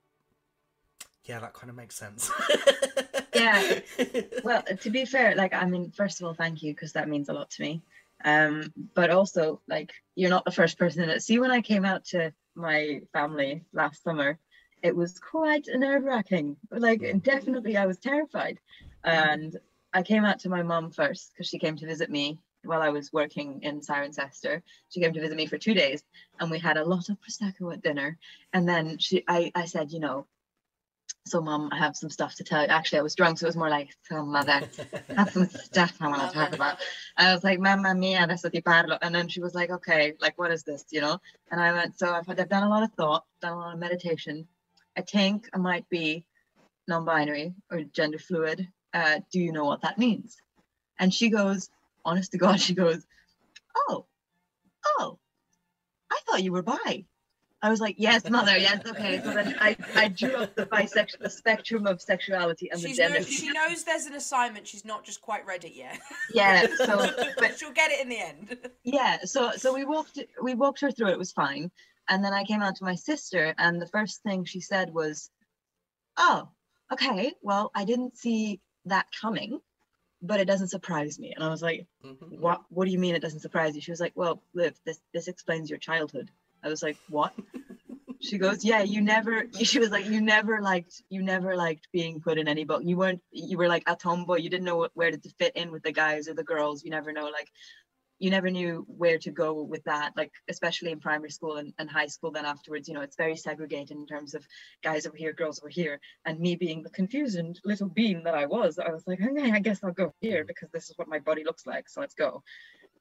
[1.23, 2.31] yeah, that kind of makes sense.
[3.35, 3.79] Yeah.
[4.43, 7.29] well to be fair like i mean first of all thank you because that means
[7.29, 7.81] a lot to me.
[8.23, 12.05] Um but also like you're not the first person that see when i came out
[12.05, 14.39] to my family last summer
[14.81, 16.55] it was quite nerve-wracking.
[16.71, 18.59] Like definitely i was terrified
[19.05, 19.29] Mm-hmm.
[19.29, 19.57] and
[19.93, 22.89] i came out to my mom first because she came to visit me while i
[22.89, 26.03] was working in cirencester she came to visit me for two days
[26.39, 28.17] and we had a lot of prosecco at dinner.
[28.53, 30.25] And then she i i said you know
[31.27, 32.67] so mom i have some stuff to tell you.
[32.67, 34.67] Actually i was drunk so it was more like so mother
[35.09, 36.77] I have some stuff i want to talk about.
[37.17, 38.97] I was like mamma mia adesso ti parlo.
[39.01, 40.85] And then she was like okay like what is this?
[40.91, 41.19] You know?
[41.51, 43.79] And i went so i've, I've done a lot of thought done a lot of
[43.79, 44.47] meditation.
[44.97, 46.25] I think i might be
[46.87, 50.37] non-binary or gender fluid uh, do you know what that means
[50.99, 51.69] and she goes
[52.03, 53.05] honest to god she goes
[53.89, 54.05] oh
[54.97, 55.19] oh
[56.11, 57.05] i thought you were bi
[57.65, 59.19] I was like, yes, mother, yes, okay.
[59.23, 63.03] So then I, I drew up the bisexual, the spectrum of sexuality and She's the
[63.03, 63.19] gender.
[63.21, 64.67] no, she knows there's an assignment.
[64.67, 65.99] She's not just quite read it yet.
[66.31, 68.57] Yeah, so but she'll get it in the end.
[68.83, 71.13] yeah, so so we walked we walked her through it.
[71.13, 71.71] It was fine,
[72.07, 75.31] and then I came out to my sister, and the first thing she said was,
[76.17, 76.49] "Oh,
[76.93, 77.33] okay.
[77.41, 79.59] Well, I didn't see that coming,
[80.21, 82.39] but it doesn't surprise me." And I was like, Mhm.
[82.39, 83.81] what what do you mean it doesn't surprise you?
[83.81, 86.29] She was like well liv this this explains your childhood.
[86.63, 87.33] I was like what?
[88.21, 92.21] She goes yeah you never she was like you never liked you never liked being
[92.21, 94.37] put in any book you weren't you were like a tomboy.
[94.37, 96.83] You didn't know what- where to fit in with the guys or the girls.
[96.83, 97.51] You never know like
[98.19, 101.89] you never knew where to go with that like especially in primary school and, and
[101.89, 104.45] high school then afterwards you know it's very segregated in terms of
[104.83, 105.99] guys over here girls over here.
[106.25, 109.59] And me being the confused little bean that i was i was like okay i
[109.59, 112.43] guess i'll go here because this is what my body looks like so let's go.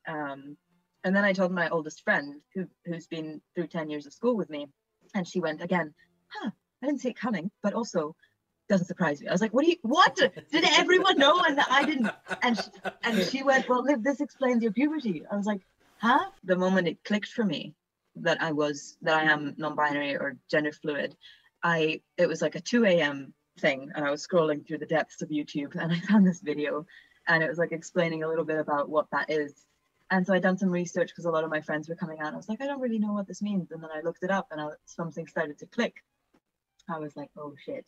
[0.06, 0.56] Um,
[1.04, 4.36] and then i told my oldest friend who, who's been through 10 years of school
[4.36, 4.66] with me
[5.14, 5.94] and she went again
[6.28, 6.50] huh
[6.82, 8.14] i didn't see it coming but also
[8.68, 9.28] doesn't surprise me.
[9.28, 10.16] I was like what do you what?
[10.16, 12.10] Did everyone know and i didn't?
[12.42, 12.70] And she,
[13.02, 15.24] and she went well Liv, this explains your puberty.
[15.30, 15.60] I was like
[15.98, 16.30] huh?
[16.44, 17.74] The moment it clicked for me
[18.16, 21.16] that i was that i am non-binary or gender fluid
[21.64, 25.20] i it was like a 2 a.m thing and i was scrolling through the depths
[25.20, 26.86] of youtube and i found this video
[27.26, 29.64] and it was like explaining a little bit about what that is.
[30.10, 32.34] And so i done some research because a lot of my friends were coming out
[32.34, 33.70] i was like i don't really know what this means.
[33.70, 36.04] And then i looked it up and I, something started to click.
[36.88, 37.86] I was like oh shit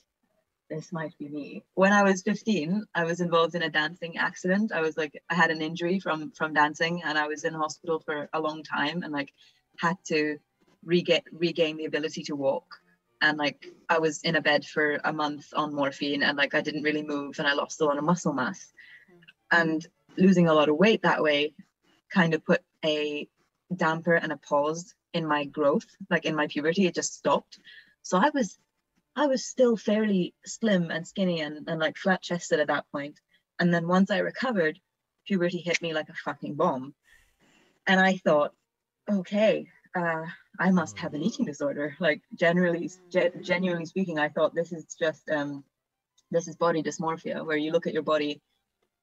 [0.68, 1.64] this might be me.
[1.74, 4.72] When I was 15, I was involved in a dancing accident.
[4.72, 8.00] I was like, I had an injury from from dancing, and I was in hospital
[8.00, 9.32] for a long time, and like
[9.78, 10.38] had to
[10.84, 12.66] regain regain the ability to walk.
[13.22, 16.60] And like I was in a bed for a month on morphine, and like I
[16.60, 18.72] didn't really move, and I lost a lot of muscle mass.
[19.50, 21.54] And losing a lot of weight that way,
[22.10, 23.28] kind of put a
[23.74, 26.86] damper and a pause in my growth, like in my puberty.
[26.86, 27.58] It just stopped.
[28.02, 28.58] So I was
[29.16, 33.18] I was still fairly slim and skinny and, and like flat chested at that point.
[33.58, 34.78] And then once I recovered,
[35.26, 36.94] puberty hit me like a fucking bomb.
[37.86, 38.52] And I thought,
[39.10, 40.24] okay, uh,
[40.58, 41.96] I must have an eating disorder.
[41.98, 45.64] Like generally, ge- genuinely speaking, I thought this is just um,
[46.30, 48.42] this is body dysmorphia, where you look at your body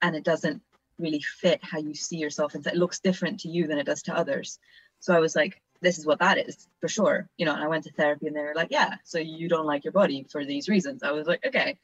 [0.01, 0.61] and it doesn't
[0.99, 2.53] really fit how you see yourself.
[2.53, 4.59] and It looks different to you than it does to others.
[4.99, 7.29] So I was like, this is what that is for sure.
[7.37, 9.65] You know, and I went to therapy and they were like, yeah, so you don't
[9.65, 11.03] like your body for these reasons.
[11.03, 11.77] I was like, okay,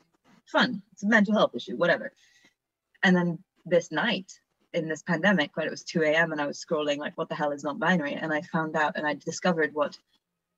[0.46, 0.82] fun.
[0.94, 2.12] It's a mental health issue, whatever.
[3.04, 4.32] And then this night
[4.74, 6.32] in this pandemic, when it was 2 a.m.
[6.32, 8.14] and I was scrolling, like, what the hell is non binary?
[8.14, 9.98] And I found out and I discovered what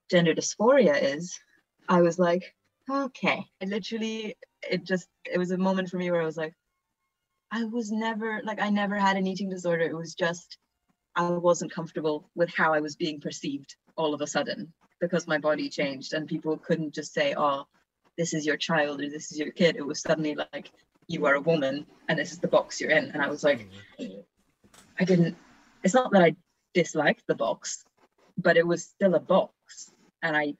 [0.10, 1.40] gender dysphoria is.
[1.90, 2.56] I was like,
[2.90, 3.46] okay.
[3.62, 4.36] I literally,
[4.70, 6.54] it just, it was a moment for me where I was like,
[7.52, 9.84] I was never, like, I never had an eating disorder.
[9.84, 10.58] It was just,
[11.16, 15.38] I wasn't comfortable with how I was being perceived all of a sudden because my
[15.38, 17.66] body changed and people couldn't just say, oh,
[18.18, 19.76] this is your child or this is your kid.
[19.76, 20.72] It was suddenly like,
[21.08, 23.12] you are a woman and this is the box you're in.
[23.12, 23.68] And I was like,
[24.00, 25.36] I didn't.
[25.84, 26.36] It's not that I
[26.74, 27.84] disliked the box,
[28.38, 30.54] but it was still a box, and I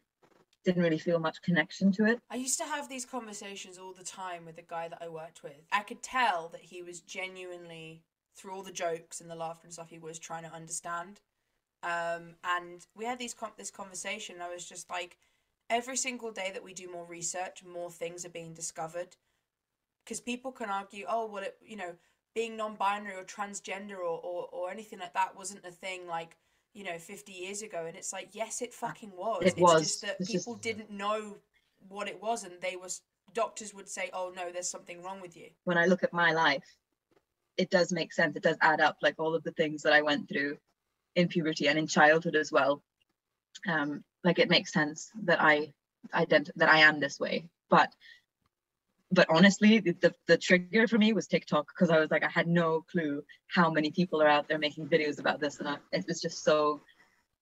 [0.66, 2.20] didn't really feel much connection to it.
[2.30, 5.44] I used to have these conversations all the time with the guy that I worked
[5.44, 5.62] with.
[5.72, 8.04] I could tell that he was genuinely,
[8.36, 11.20] through all the jokes and the laughter and stuff, he was trying to understand.
[11.84, 14.36] Um, and we had these con- this conversation.
[14.42, 15.18] I was just like,
[15.70, 19.16] every single day that we do more research, more things are being discovered.
[20.04, 21.94] Because people can argue, oh, well, it, you know,
[22.34, 26.38] being non-binary or transgender or, or, or anything like that wasn't a thing like
[26.74, 29.82] you know 50 years ago and it's like yes it fucking was It it's was.
[29.82, 31.36] just that It's just- people didn't know
[31.90, 33.02] what it was and they was
[33.34, 36.32] doctors would say oh no there's something wrong with you When I look at my
[36.32, 36.64] life,
[37.62, 38.36] it does make sense.
[38.36, 40.58] It does add up, like all of the things that I went through
[41.16, 42.82] in puberty and in childhood as well.
[43.68, 45.74] Um, like it makes sense that I
[46.12, 47.46] ident- that I am this way.
[47.70, 47.94] But
[49.14, 52.30] but honestly, the, the, the trigger for me was TikTok because I was like, I
[52.30, 55.78] had no clue how many people are out there making videos about this, and I,
[55.92, 56.82] it was just so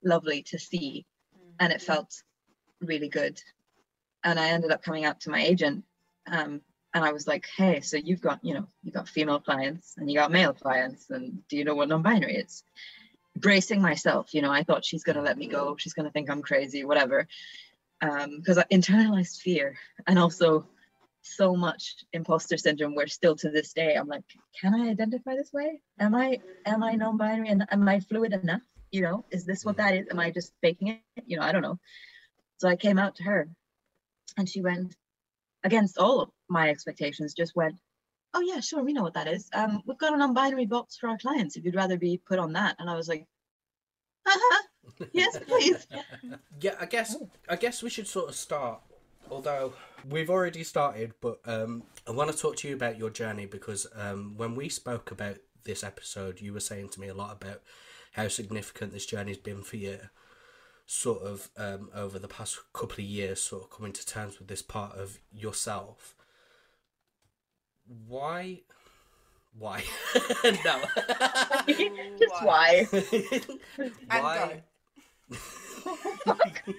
[0.04, 1.06] lovely to see,
[1.62, 2.12] and it felt
[2.82, 3.42] really good.
[4.24, 5.86] And I ended up coming out to my agent,
[6.28, 6.62] um,
[6.94, 10.10] and I was like, Hey, so you've got, you know, you've got female clients and
[10.10, 12.64] you got male clients, and do you know what non-binary is?
[13.36, 16.42] Bracing myself, you know, I thought she's gonna let me go, she's gonna think I'm
[16.42, 17.28] crazy, whatever,
[18.02, 20.68] um, because I internalized fear, and also
[21.22, 24.24] so much imposter syndrome where still to this day i'm like
[24.60, 25.82] can i identify this way?
[26.00, 28.62] Am i am i non-binary and am i fluid enough?
[28.92, 30.08] You know is this what that is?
[30.10, 31.24] Am i just faking it?
[31.26, 31.80] You know i don't know.
[32.58, 33.50] So i came out to her
[34.38, 34.96] and she went
[35.64, 37.76] against all of my expectations just went
[38.34, 41.10] oh yeah sure we know what that is um we've got a non-binary box for
[41.10, 43.26] our clients if you'd rather be put on that and i was like
[45.14, 45.88] yes please
[46.62, 47.16] yeah, I guess
[47.48, 48.82] I guess we should sort of start.
[49.32, 49.74] Although
[50.10, 53.86] we've already started, but um, I want to talk to you about your journey because
[53.96, 57.62] um, when we spoke about this episode, you were saying to me a lot about
[58.14, 60.00] how significant this journey's been for you.
[60.92, 64.48] Sort of um, over the past couple of years, sort of coming to terms with
[64.48, 66.16] this part of yourself.
[68.08, 68.62] Why?
[69.56, 69.84] Why?
[70.44, 70.82] no.
[72.18, 72.88] just why
[73.78, 74.64] and Why?
[76.26, 76.74] go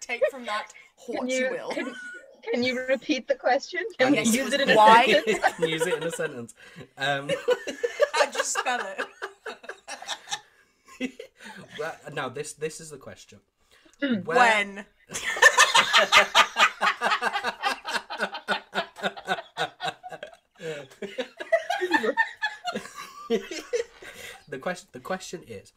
[0.00, 0.66] take from that
[1.06, 1.94] what can you, you, will can,
[2.50, 5.06] can you repeat the question can And we use it in a why?
[5.06, 5.38] sentence?
[5.56, 6.54] Can use it in a sentence.
[6.98, 7.30] Um,
[8.14, 9.06] how'd you spell it
[11.78, 13.38] well, now this this is the question.
[14.00, 14.84] Where- when
[24.48, 25.72] the question the question is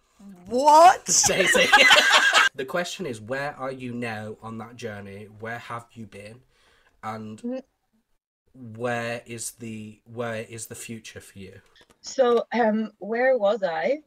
[0.46, 1.06] what
[2.56, 5.28] the question is where are you now on that journey?
[5.40, 6.42] Where have you been?
[7.04, 7.64] And
[8.54, 11.62] where is the where is the future for you?
[12.02, 14.00] So, um, where was I?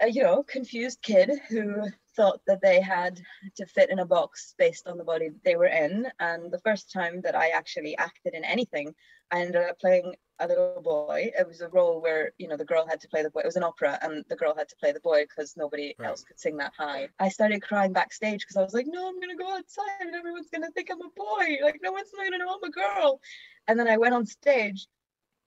[0.00, 3.20] A, you know, confused kid who thought that they had
[3.56, 6.06] to fit in a box based on the body that they were in.
[6.18, 8.94] And the first time that I actually acted in anything,
[9.30, 11.30] I ended up playing a little boy.
[11.38, 13.40] It was a role where, you know, the girl had to play the boy.
[13.40, 16.08] It was an opera and the girl had to play the boy because nobody Right.
[16.08, 17.08] else could sing that high.
[17.20, 20.14] I started crying backstage because I was like, no, I'm going to go outside and
[20.14, 21.58] everyone's going to think I'm a boy.
[21.62, 23.20] Like, no one's going to know I'm a girl.
[23.68, 24.86] And then I went on stage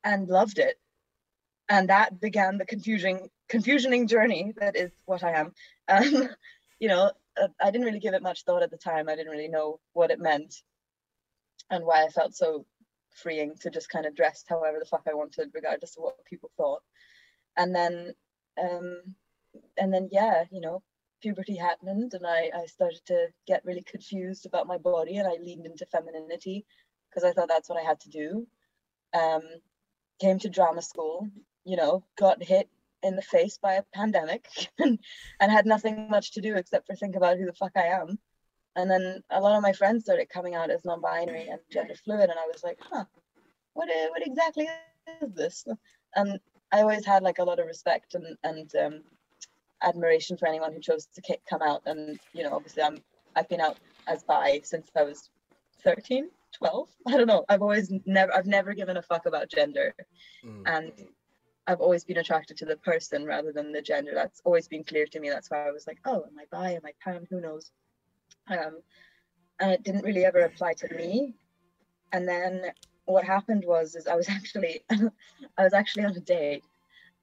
[0.03, 0.79] and loved it
[1.69, 5.53] and that began the confusing confusioning journey that is what i am.
[5.87, 6.29] Um,
[6.79, 9.09] you know uh, i didn't really give it much thought at the time.
[9.09, 10.55] I didn't really know what it meant
[11.69, 12.65] and why i felt so
[13.11, 16.51] freeing to just kind of dress however the fuck i wanted regardless of what people
[16.57, 16.81] thought.
[17.55, 18.13] And then
[18.61, 19.15] um
[19.77, 20.83] and then yeah you know
[21.21, 25.35] puberty happened and i i started to get really confused about my body and i
[25.41, 26.63] leaned into femininity
[27.09, 28.47] because i thought that's what i had to do.
[29.13, 29.41] Um
[30.19, 31.27] came to drama school
[31.67, 32.69] you know, got hit
[33.03, 34.47] in the face by a pandemic
[34.79, 34.99] and,
[35.39, 38.19] and had nothing much to do except for think about who the fuck I am.
[38.75, 42.29] And then a lot of my friends started coming out as non-binary and gender fluid,
[42.29, 43.05] and I was like, huh,
[43.73, 44.67] what what exactly
[45.21, 45.65] is this?
[46.15, 46.39] And
[46.71, 49.01] I always had like a lot of respect and and um,
[49.81, 51.81] admiration for anyone who chose to come out.
[51.87, 52.99] And you know, obviously, I'm
[53.35, 55.29] I've been out as bi since I was
[55.83, 56.89] 13, 12.
[57.07, 57.45] I don't know.
[57.49, 59.95] I've always never I've never given a fuck about gender
[60.45, 60.63] Mm.
[60.67, 60.91] and
[61.67, 64.11] I've always been attracted to the person rather than the gender.
[64.13, 65.29] That's always been clear to me.
[65.29, 66.71] That's why I was like, oh, am I bi?
[66.71, 67.27] Am I pan?
[67.29, 67.71] Who knows?
[68.49, 68.79] Um,
[69.59, 71.35] and it didn't really ever apply to me.
[72.13, 72.71] And then
[73.05, 76.63] what happened was, is I was actually, I was actually on a date,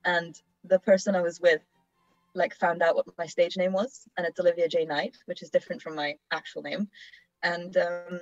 [0.04, 1.62] and the person I was with,
[2.34, 5.50] like, found out what my stage name was, and it's Olivia J Night, which is
[5.50, 6.88] different from my actual name,
[7.42, 8.20] and um,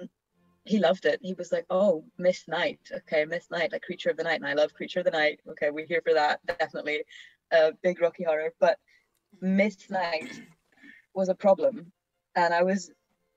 [0.64, 1.20] he loved it.
[1.22, 4.46] He was like, "Oh, Miss Night, okay, Miss Night, like Creature of the Night," and
[4.46, 5.40] I love Creature of the Night.
[5.48, 7.05] Okay, we're here for that, definitely.
[7.51, 8.79] Uh, big Rocky Horror, but
[9.40, 10.31] Miss Night
[11.14, 11.92] was a problem,
[12.37, 12.90] and I was,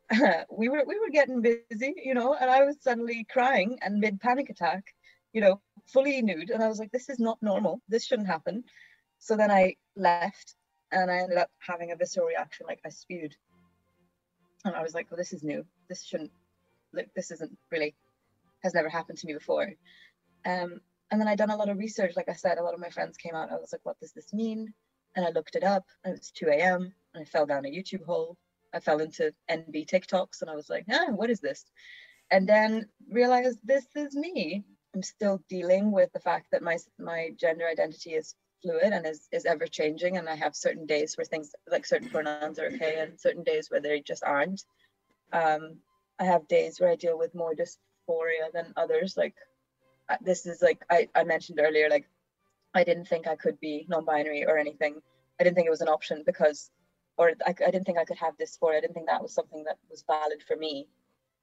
[0.51, 4.19] we were we were getting busy, you know, and I was suddenly crying and mid
[4.19, 4.93] panic attack,
[5.33, 7.81] you know, fully nude, and I was like, "This is not normal.
[7.89, 8.63] This shouldn't happen."
[9.17, 10.55] So then I left,
[10.91, 13.35] and I ended up having a visceral reaction, like I spewed,
[14.63, 15.65] and I was like, "Well, this is new.
[15.89, 16.31] This shouldn't."
[16.95, 17.95] Look, this isn't really
[18.63, 19.73] has never happened to me before.
[20.45, 20.81] Um,
[21.11, 22.15] and then I done a lot of research.
[22.15, 23.51] Like I said, a lot of my friends came out.
[23.51, 24.73] I was like, what does this mean?
[25.15, 25.85] And I looked it up.
[26.03, 26.93] And it was 2 a.m.
[27.13, 28.37] and I fell down a YouTube hole.
[28.73, 31.63] I fell into NB TikToks and I was like, ah, what is this?
[32.31, 34.65] And then realized this is me.
[34.93, 39.27] I'm still dealing with the fact that my my gender identity is fluid and is,
[39.31, 40.17] is ever changing.
[40.17, 43.69] And I have certain days where things like certain pronouns are okay and certain days
[43.69, 44.63] where they just aren't.
[45.31, 45.77] Um,
[46.19, 49.15] I have days where I deal with more dysphoria than others.
[49.17, 49.35] Like
[50.21, 52.07] this is like I, I mentioned earlier, like
[52.73, 55.01] I didn't think I could be non-binary or anything.
[55.39, 56.71] I didn't think it was an option because,
[57.17, 58.77] or I, I didn't think I could have dysphoria.
[58.77, 60.87] I didn't think that was something that was valid for me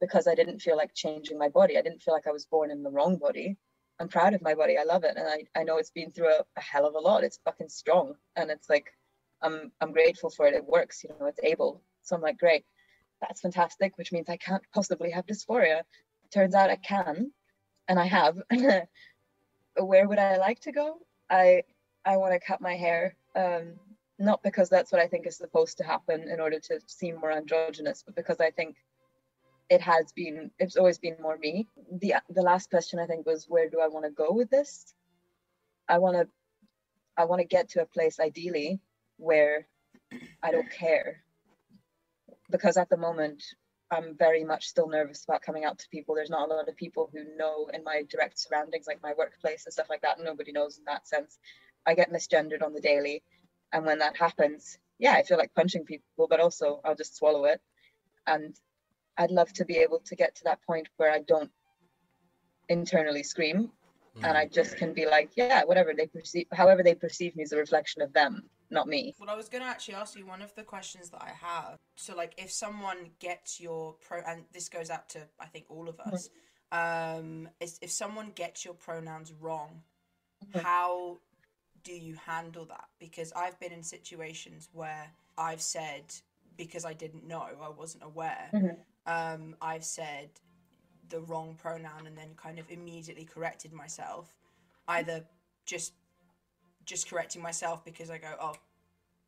[0.01, 1.79] because I didn't feel like changing my body.
[1.79, 3.57] I didn't feel like I was born in the wrong body.
[4.01, 4.77] I'm proud of my body.
[4.79, 5.17] I love it.
[5.17, 7.25] And I, I know it's been through a, a hell of a lot.
[7.25, 8.15] It's fucking strong.
[8.37, 8.87] And it's like,
[9.43, 10.55] I'm, I'm grateful for it.
[10.55, 11.83] It works, you know, it's able.
[12.03, 12.65] So I'm like, great
[13.23, 15.83] that's fantastic, which means I can't possibly have dysphoria.
[16.35, 17.33] Turns out I can,
[17.89, 18.43] and I have.
[19.77, 20.99] Where would I like to go?
[21.31, 21.63] I
[22.05, 23.75] I want to cut my hair, um,
[24.19, 27.33] not because that's what I think is supposed to happen in order to seem more
[27.33, 28.77] androgynous, but because I think
[29.71, 31.69] it has been it's always been more me.
[31.93, 34.95] The the last question I think was where do I want to go with this?
[35.89, 36.29] I want to
[37.17, 38.81] I want to get to a place ideally
[39.17, 39.69] where
[40.43, 41.23] I don't care
[42.53, 43.43] because at the moment
[43.91, 46.15] I'm very much still nervous about coming out to people.
[46.15, 49.67] There's not a lot of people who know in my direct surroundings, like my workplace
[49.67, 50.19] and stuff like that.
[50.19, 51.39] Nobody knows in that sense.
[51.85, 53.23] I get misgendered on the daily.
[53.73, 57.45] And when that happens, yeah, I feel like punching people, but also I'll just swallow
[57.45, 57.61] it.
[58.27, 58.55] And
[59.19, 61.51] I'd love to be able to get to that point where I don't
[62.69, 63.71] internally scream
[64.19, 64.29] mm.
[64.29, 67.53] and I just can be like, yeah, whatever they perceive, however they perceive me is
[67.53, 69.15] a reflection of them not me.
[69.21, 71.79] Well, I was going to actually ask you one of the questions that I have.
[71.97, 75.89] So, like, if someone gets your pro, and this goes out to I think all
[75.89, 76.31] of us,
[76.73, 77.21] mm-hmm.
[77.21, 79.83] um, is if someone gets your pronouns wrong,
[80.45, 80.67] mm-hmm.
[80.67, 81.19] how
[81.85, 82.87] do you handle that?
[82.99, 86.15] Because I've been in situations where I've said
[86.57, 88.49] because I didn't know, I wasn't aware.
[88.53, 88.77] Mm-hmm.
[89.07, 90.31] Um, I've said
[91.13, 94.35] the wrong pronoun and then kind of immediately corrected myself,
[94.89, 95.25] either
[95.65, 95.93] just
[96.85, 98.55] just correcting myself because I go, oh,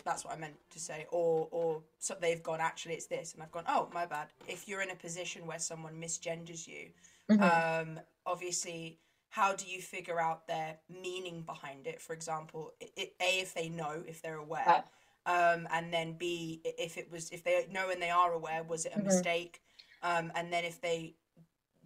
[0.04, 3.42] that's what I meant to say, or or so they've gone, actually, it's this, and
[3.42, 4.28] I've gone, oh, my bad.
[4.48, 6.88] If you're in a position where someone misgenders you,
[7.30, 7.42] mm-hmm.
[7.42, 12.00] um, obviously, how do you figure out their meaning behind it?
[12.00, 14.84] For example, it, it, a if they know, if they're aware,
[15.26, 18.86] um, and then b if it was if they know and they are aware, was
[18.86, 19.06] it a mm-hmm.
[19.06, 19.60] mistake?
[20.02, 21.14] Um, and then if they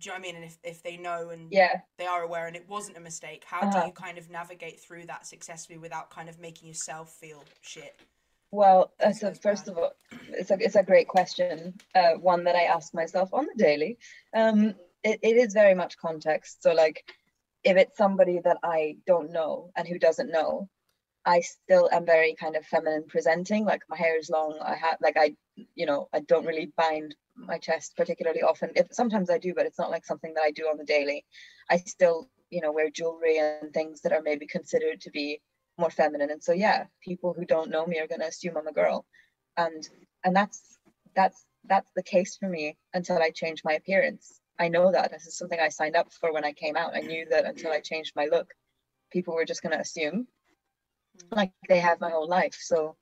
[0.01, 0.37] do you know what I mean?
[0.37, 1.81] And if, if they know and yeah.
[1.99, 3.81] they are aware and it wasn't a mistake, how uh-huh.
[3.81, 7.97] do you kind of navigate through that successfully without kind of making yourself feel shit?
[8.51, 9.73] Well, uh, so first bad.
[9.73, 9.93] of all,
[10.31, 13.99] it's a, it's a great question, uh, one that I ask myself on the daily.
[14.35, 16.63] Um, it, it is very much context.
[16.63, 17.05] So, like,
[17.65, 20.69] if it's somebody that I don't know and who doesn't know,
[21.27, 23.65] I still am very kind of feminine presenting.
[23.65, 24.59] Like, my hair is long.
[24.63, 25.35] I have, like, I,
[25.75, 28.71] you know, I don't really bind my chest particularly often.
[28.75, 31.25] If sometimes I do, but it's not like something that I do on the daily.
[31.71, 35.41] I still, you know, wear jewelry and things that are maybe considered to be
[35.79, 36.31] more feminine.
[36.31, 39.07] And so yeah, people who don't know me are gonna assume I'm a girl.
[39.57, 39.89] And
[40.25, 40.79] and that's
[41.15, 44.41] that's that's the case for me until I change my appearance.
[44.59, 46.97] I know that this is something I signed up for when I came out.
[46.97, 48.53] I knew that until I changed my look,
[49.13, 50.27] people were just gonna assume
[51.31, 52.57] like they have my whole life.
[52.61, 52.97] So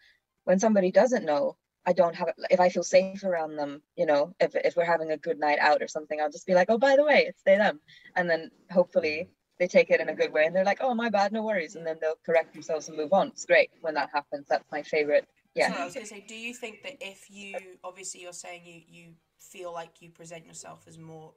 [0.44, 2.35] when somebody doesn't know, I don't have it.
[2.51, 5.59] If I feel safe around them, you know, if, if we're having a good night
[5.61, 7.81] out or something, I'll just be like, oh, by the way, it's they, them.
[8.16, 11.09] And then hopefully they take it in a good way and they're like, oh, my
[11.09, 11.77] bad, no worries.
[11.77, 13.29] And then they'll correct themselves and move on.
[13.29, 14.46] It's great when that happens.
[14.49, 15.29] That's my favorite.
[15.55, 15.72] Yeah.
[15.72, 18.63] So I was going to say, do you think that if you, obviously, you're saying
[18.65, 21.33] you, you feel like you present yourself as more,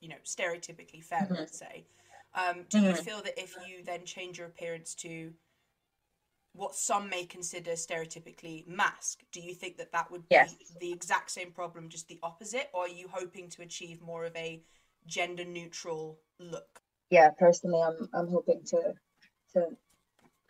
[0.00, 1.34] you know, stereotypically femme, mm-hmm.
[1.34, 1.84] let's say,
[2.34, 2.86] um, do mm-hmm.
[2.86, 5.32] you feel that if you then change your appearance to
[6.52, 9.20] what some may consider stereotypically masc.
[9.32, 10.54] Do you think that that would be yes.
[10.80, 14.34] the exact same problem, just the opposite, or are you hoping to achieve more of
[14.36, 14.62] a
[15.06, 16.80] gender neutral look?
[17.10, 18.94] Yeah, personally, I'm I'm hoping to
[19.54, 19.66] to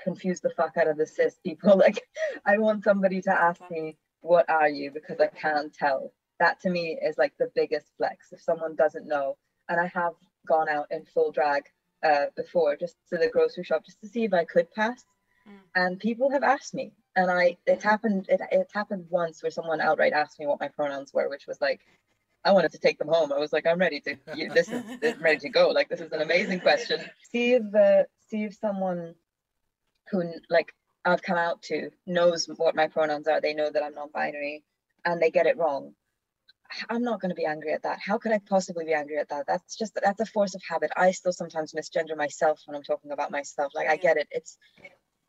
[0.02, 1.76] confuse the fuck out of the cis people.
[1.86, 2.02] Like,
[2.46, 6.12] I want somebody to ask me, "What are you?" Because I can't tell.
[6.38, 9.36] that to me is like the biggest flex if someone doesn't know
[9.68, 10.14] and i have
[10.48, 11.62] gone out in full drag
[12.02, 15.04] uh, before just to the grocery shop just to see if i could pass.
[15.74, 19.80] And people have asked me and i it happened it, it happened once where someone
[19.80, 21.80] outright asked me what my pronouns were which was like
[22.44, 23.32] i wanted to take them home.
[23.32, 25.68] I was like i'm ready to you, this is I'm ready to go.
[25.68, 27.00] Like this is an amazing question.
[27.30, 29.14] See if uh, see if someone
[30.10, 30.74] who like
[31.04, 34.64] i've come out to knows what my pronouns are they know that i'm non-binary
[35.04, 35.94] and they get it wrong.
[36.88, 37.98] I'm not going to be angry at that.
[38.04, 39.46] How could i possibly be angry at that?
[39.46, 40.90] That's just that's a force of habit.
[40.96, 43.72] I still sometimes misgender myself when i'm talking about myself.
[43.74, 44.28] Like i get it.
[44.30, 44.56] It's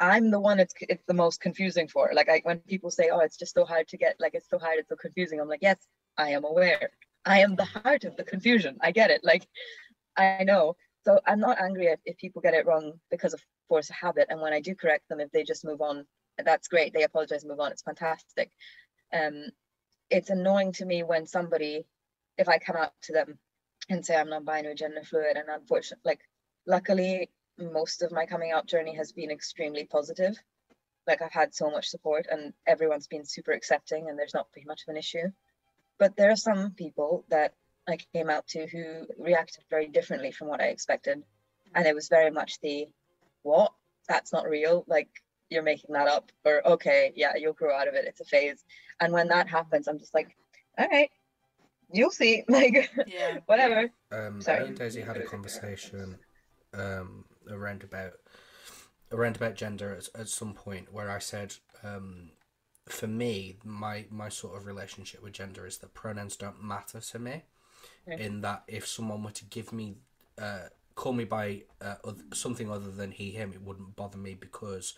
[0.02, 2.12] i'm the one it's it's the most confusing for.
[2.14, 4.60] Like I, when people say oh it's just so hard to get like it's so
[4.60, 5.78] hard it's so confusing i'm like yes
[6.18, 6.89] i am aware.
[7.24, 8.78] I am the heart of the confusion.
[8.82, 9.22] I get it.
[9.24, 9.47] Like
[10.18, 10.76] i know.
[11.06, 14.28] So i'm not angry at if people get it wrong because of force of habit
[14.30, 16.06] and when i do correct them if they just move on
[16.43, 16.91] that's great.
[16.93, 17.72] They apologize move on.
[17.72, 18.49] It's fantastic.
[19.14, 19.45] Um
[20.10, 21.86] it's annoying to me when somebody
[22.38, 23.38] if i come out to them
[23.89, 26.22] and say i'm non-binary gender fluid and unfortunately like
[26.66, 27.30] luckily
[27.62, 30.36] most of my coming out journey has been extremely positive.
[31.07, 34.66] Like i've had so much support and everyone's been super accepting and there's not been
[34.68, 35.32] much of an issue.
[35.99, 37.53] But there are some people that
[37.88, 41.24] i came out to who reacted very differently from what i expected.
[41.76, 42.88] And it was very much the
[43.43, 43.74] what?
[44.07, 44.84] That's not real?
[44.88, 45.09] Like
[45.49, 46.32] you're making that up?
[46.45, 48.05] Or okay yeah you'll grow out of it.
[48.05, 48.64] It's a phase.
[48.99, 50.36] And when that happens i'm just like
[50.78, 51.09] all right
[51.93, 52.43] you'll see.
[52.49, 53.39] Like Yeah.
[53.45, 53.89] whatever.
[54.12, 54.62] Um, Sorry.
[54.62, 56.20] me and Daisy had a conversation
[56.74, 58.14] um, around about
[59.12, 62.32] around about gender at, at some point where I said, um,
[62.88, 67.20] for me, my my sort of relationship with gender is that pronouns don't matter to
[67.20, 67.43] me.
[68.08, 68.18] Yeah.
[68.18, 69.95] In that, if someone were to give me,
[70.39, 71.95] uh, call me by uh,
[72.34, 74.95] something other than he him, it wouldn't bother me because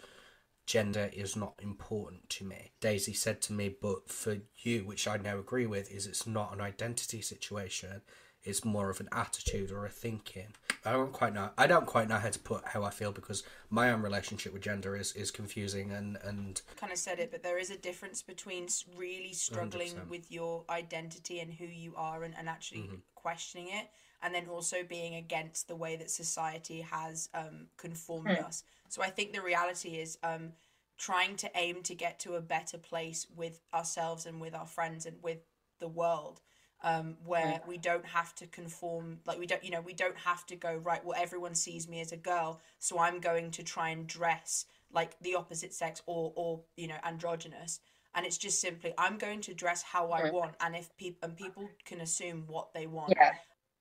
[0.66, 2.72] gender is not important to me.
[2.80, 6.54] Daisy said to me, but for you, which I now agree with, is it's not
[6.54, 8.02] an identity situation.
[8.44, 10.48] It's more of an attitude or a thinking.
[10.86, 11.50] I don't quite know.
[11.58, 14.62] I don't quite know how to put how I feel because my own relationship with
[14.64, 18.22] gender is, is confusing and and kind of said it, but there is a difference
[18.22, 18.68] between
[18.98, 20.10] really struggling 100%.
[20.10, 22.96] with your identity and who you are and, and actually Mm-hmm.
[23.16, 23.88] questioning it,
[24.22, 28.44] and then also being against the way that society has um, conformed Hmm.
[28.44, 28.64] us.
[28.90, 30.52] So I think the reality is um,
[30.98, 35.06] trying to aim to get to a better place with ourselves and with our friends
[35.06, 35.40] and with
[35.80, 36.42] the world.
[36.86, 40.46] Um, where we don't have to conform, like we don't, you know, we don't have
[40.48, 41.04] to go right.
[41.06, 45.20] Well, everyone sees me as a girl, so I'm going to try and dress like
[45.22, 47.80] the opposite sex or or you know androgynous.
[48.16, 51.36] And it's just simply i'm going to dress how i want and if people and
[51.36, 53.14] people can assume what they want.
[53.16, 53.32] Yeah.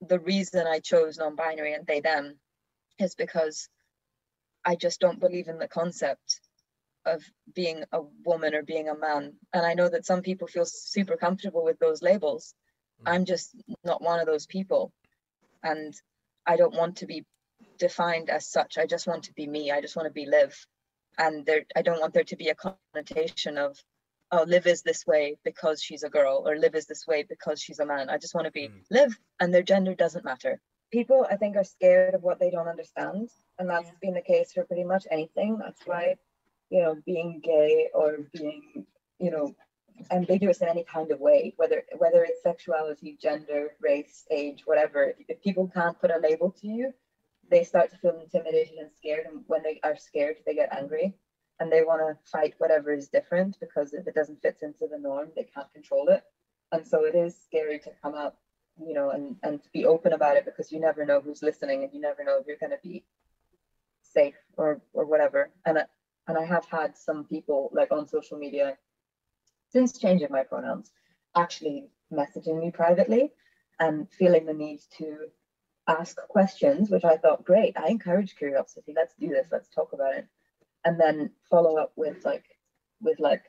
[0.08, 2.38] The reason i chose non-binary and they them
[2.98, 3.68] is because
[4.64, 6.40] i just don't believe in the concept
[7.04, 7.22] of
[7.54, 9.34] being a woman or being a man.
[9.52, 12.54] And i know that some people feel super comfortable with those labels
[13.06, 14.92] i'm just not one of those people.
[15.62, 15.94] And
[16.46, 17.24] i don't want to be
[17.78, 18.78] defined as such.
[18.78, 19.70] I just want to be me.
[19.70, 20.54] I just want to be liv
[21.18, 23.76] and there i don't want there to be a connotation of
[24.32, 27.60] oh liv is this way because she's a girl or liv is this way because
[27.60, 28.08] she's a man.
[28.08, 28.82] I just want to be Mm.
[28.90, 30.60] liv and their gender doesn't matter.
[30.92, 33.28] People i think are scared of what they don't understand.
[33.58, 33.98] And that's Yeah.
[34.02, 35.58] been the case for pretty much anything.
[35.58, 36.16] That's why
[36.70, 38.86] you know being gay or being
[39.18, 39.54] you know
[40.10, 45.14] ambiguous in any kind of way whether whether it's sexuality gender race age whatever.
[45.28, 46.92] If people can't put a label to you
[47.50, 51.14] they start to feel intimidated and scared and when they are scared they get angry.
[51.60, 54.98] And they want to fight whatever is different because if it doesn't fit into the
[54.98, 56.22] norm they can't control it.
[56.72, 58.36] And so it is scary to come out
[58.82, 61.84] you know and and to be open about it because you never know who's listening
[61.84, 63.04] and you never know if you're going to be
[64.02, 65.50] safe or or whatever.
[65.66, 65.84] And I,
[66.28, 68.76] and I have had some people like on social media
[69.72, 70.92] since changing my pronouns
[71.34, 73.32] actually messaging me privately
[73.80, 75.28] and feeling the need to
[75.88, 78.92] ask questions which I thought great I encourage curiosity.
[78.94, 79.48] Let's do this.
[79.50, 80.26] Let's talk about it.
[80.84, 82.44] And then follow up with like
[83.00, 83.42] with like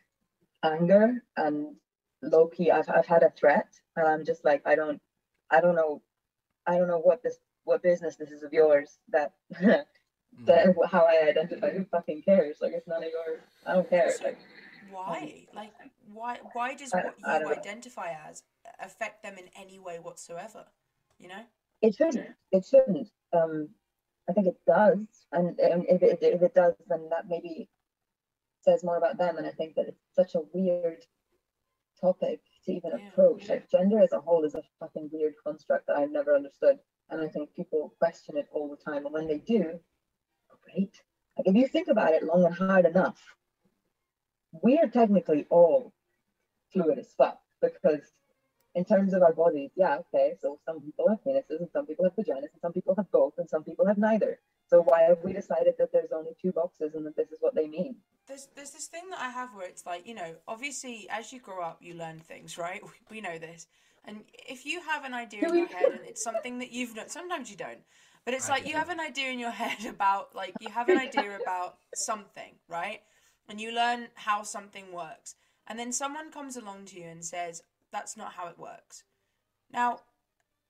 [0.64, 1.76] anger and
[2.22, 5.02] low key I've, I've had a threat and I'm just like I don't
[5.52, 6.02] I don't know
[6.66, 9.88] I don't know what this what business this is of yours that that
[10.48, 10.90] mm.
[10.90, 12.58] how I identify who fucking cares?
[12.62, 14.12] Like it's none of your I don't care.
[14.12, 14.40] So- like
[14.92, 15.46] why?
[15.54, 15.72] Like
[16.14, 17.56] why why does what I you don't know.
[17.60, 18.44] identify as
[18.80, 20.66] affect them in any way whatsoever
[21.20, 21.44] you know?
[21.82, 22.30] It shouldn't.
[22.52, 23.10] It shouldn't.
[23.34, 23.70] Um
[24.30, 25.00] I think it does.
[25.34, 27.70] And, and if, it, if it does then that maybe
[28.62, 29.38] says more about them.
[29.38, 31.04] And I think that it's such a weird
[32.00, 33.08] topic to even Yeah.
[33.10, 33.50] approach.
[33.50, 36.80] like gender as a whole is a fucking weird construct that I've never understood.
[37.10, 39.06] And I think people question it all the time.
[39.06, 39.80] And when they do
[40.62, 40.96] great.
[41.38, 43.20] Like if you think about it long and hard enough
[44.62, 45.92] we are technically all
[46.74, 48.12] fluid as fuck because
[48.76, 50.34] in terms of our bodies, yeah, okay.
[50.42, 53.34] So some people have penises and some people have vaginas and some people have both
[53.38, 54.40] and some people have neither.
[54.68, 57.54] So why have we decided that there's only two boxes and that this is what
[57.54, 57.98] they mean?
[58.28, 61.40] There's there's this thing that I have where it's like you know obviously as you
[61.40, 63.68] grow up you learn things right we know this
[64.06, 67.12] and if you have an idea in your head and it's something that you've not
[67.12, 67.84] sometimes you don't
[68.26, 70.88] but it's I like you have an idea in your head about like you have
[70.88, 73.02] an idea about something right
[73.50, 75.36] and you learn how something works
[75.68, 79.04] and then someone comes along to you and says that's not how it works.
[79.72, 80.00] Now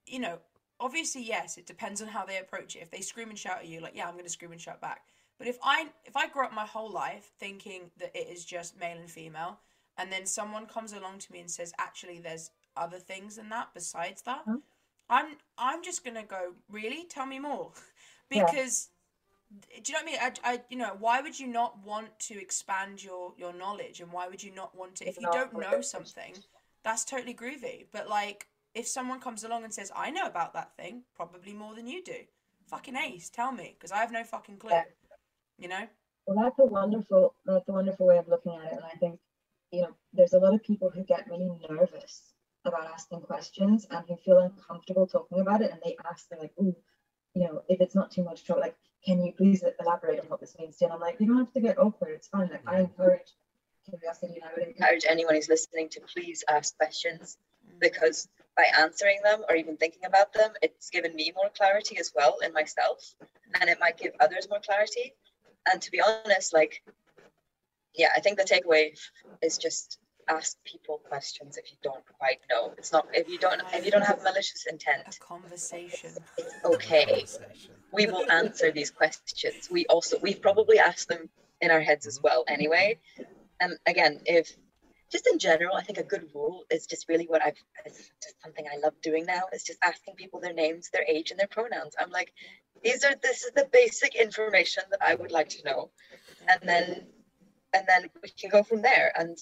[0.05, 0.39] you know
[0.79, 2.79] obviously yes it depends on how they approach it.
[2.79, 4.81] If they scream and shout at you like yeah i'm going to scream and shout
[4.81, 5.01] back.
[5.37, 8.79] But if i if i grew up my whole life thinking that it is just
[8.79, 9.59] male and female
[9.97, 13.69] and then someone comes along to me and says actually there's other things than that
[13.73, 14.57] besides that Huh?
[15.09, 15.25] i'm
[15.57, 17.05] i'm just going to go really?
[17.09, 17.71] Tell me more.
[18.29, 18.89] Because
[19.61, 20.33] do you know what I mean?
[20.43, 24.11] I, I, you know, why would you not want to expand your your knowledge, and
[24.11, 25.07] why would you not want to?
[25.07, 26.33] If you don't know something,
[26.83, 27.85] that's totally groovy.
[27.91, 31.75] But like, if someone comes along and says, "I know about that thing," probably more
[31.75, 32.17] than you do.
[32.67, 34.71] Fucking ace, tell me, because I have no fucking clue.
[34.71, 34.83] Yeah.
[35.59, 35.87] You know?
[36.25, 39.19] Well, that's a wonderful that's a wonderful way of looking at it, and I think
[39.71, 42.33] you know there's a lot of people who get really nervous
[42.65, 46.53] about asking questions and who feel uncomfortable talking about it, and they ask, they're like,
[46.61, 46.75] "Ooh,
[47.33, 48.75] you know, if it's not too much trouble, like,
[49.05, 51.37] can you please elaborate on what this means?" to you?" And I'm like, "You don't
[51.37, 52.11] have to get awkward.
[52.11, 52.49] It's fine.
[52.49, 53.33] Like, I encourage
[53.89, 57.79] curiosity, and I would encourage anyone who's listening to please ask questions mm.
[57.79, 62.13] because by answering them or even thinking about them, it's given me more clarity as
[62.15, 63.15] well in myself,
[63.59, 65.13] and it might give others more clarity.
[65.71, 66.83] And to be honest, like,
[67.95, 68.97] yeah, I think the takeaway
[69.41, 72.73] is just ask people questions if you don't quite know.
[72.77, 74.97] It's not if you don't if you don't have malicious intent.
[74.97, 76.11] A intent, conversation.
[76.37, 77.05] it's Have a okay.
[77.05, 77.71] conversation.
[77.91, 79.69] We will answer these questions.
[79.71, 81.29] We also we've probably asked them
[81.61, 82.25] in our heads as mm-hmm.
[82.25, 82.99] well anyway.
[83.59, 84.55] And again, if
[85.11, 88.41] just in general, I think a good rule is just really what I've it's just
[88.41, 91.47] something I love doing now is just asking people their names, their age, and their
[91.47, 91.95] pronouns.
[91.99, 92.33] I'm like,
[92.83, 95.91] these are this is the basic information that I would like to know.
[96.47, 97.05] And then
[97.73, 99.11] and then we can go from there.
[99.15, 99.37] And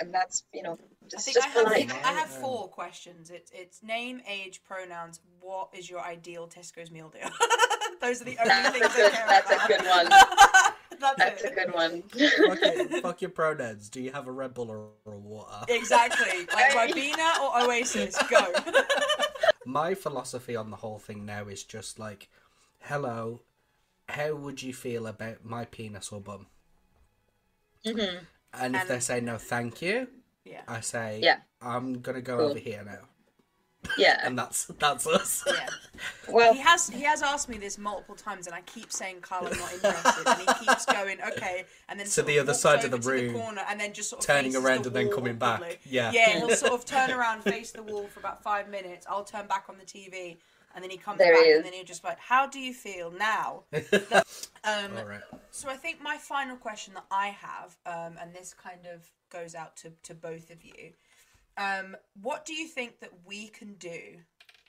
[0.00, 1.92] and that's you know I think just I have, polite.
[2.04, 3.30] I have four questions.
[3.30, 5.20] It's it's name, age, pronouns.
[5.40, 7.28] What is your ideal Tesco's meal deal?
[8.00, 10.08] Those are the only That's a things I good- care that's a good one.
[11.00, 12.02] that's, That's a good one.
[12.02, 13.88] fuck, your, fuck your pronouns.
[13.88, 15.64] Do you have a Red Bull or, or a water?
[15.68, 16.46] Exactly.
[16.54, 17.12] Like Hey.
[17.12, 18.52] Ribena or Oasis, go.
[19.64, 22.28] My philosophy on the whole thing now is just like,
[22.80, 23.40] hello,
[24.08, 26.46] how would you feel about my penis or bum?
[27.84, 28.20] Mhm.
[28.58, 30.08] And if And- they say no, thank you,
[30.44, 30.62] yeah.
[30.68, 31.38] I say, Yeah.
[31.60, 32.50] I'm gonna go Cool.
[32.50, 33.08] over here now,
[33.98, 34.20] Yeah.
[34.24, 35.44] and that's that's us.
[35.46, 35.68] Yeah.
[36.28, 39.46] Well, He has he has asked me this multiple times, and I keep saying, "Carl,
[39.46, 42.84] I'm not interested," and he keeps going, "Okay," and then To sort the other side
[42.84, 45.10] of the to room, corner, and then just sort of turning around the and then
[45.10, 45.60] coming back.
[45.60, 45.78] awkwardly.
[45.84, 46.10] Yeah.
[46.12, 49.06] yeah, he'll sort of turn around, face the wall for about five minutes.
[49.08, 50.36] I'll turn back on the TV,
[50.76, 51.56] and then he comes There back, is.
[51.56, 53.64] and then he'll just like, "How do you feel now?"
[54.64, 55.20] Um, All right.
[55.52, 59.54] so I think my final question that I have, um, and this kind of goes
[59.54, 60.90] out to, to both of you,
[61.56, 64.18] um, what do you think that we can do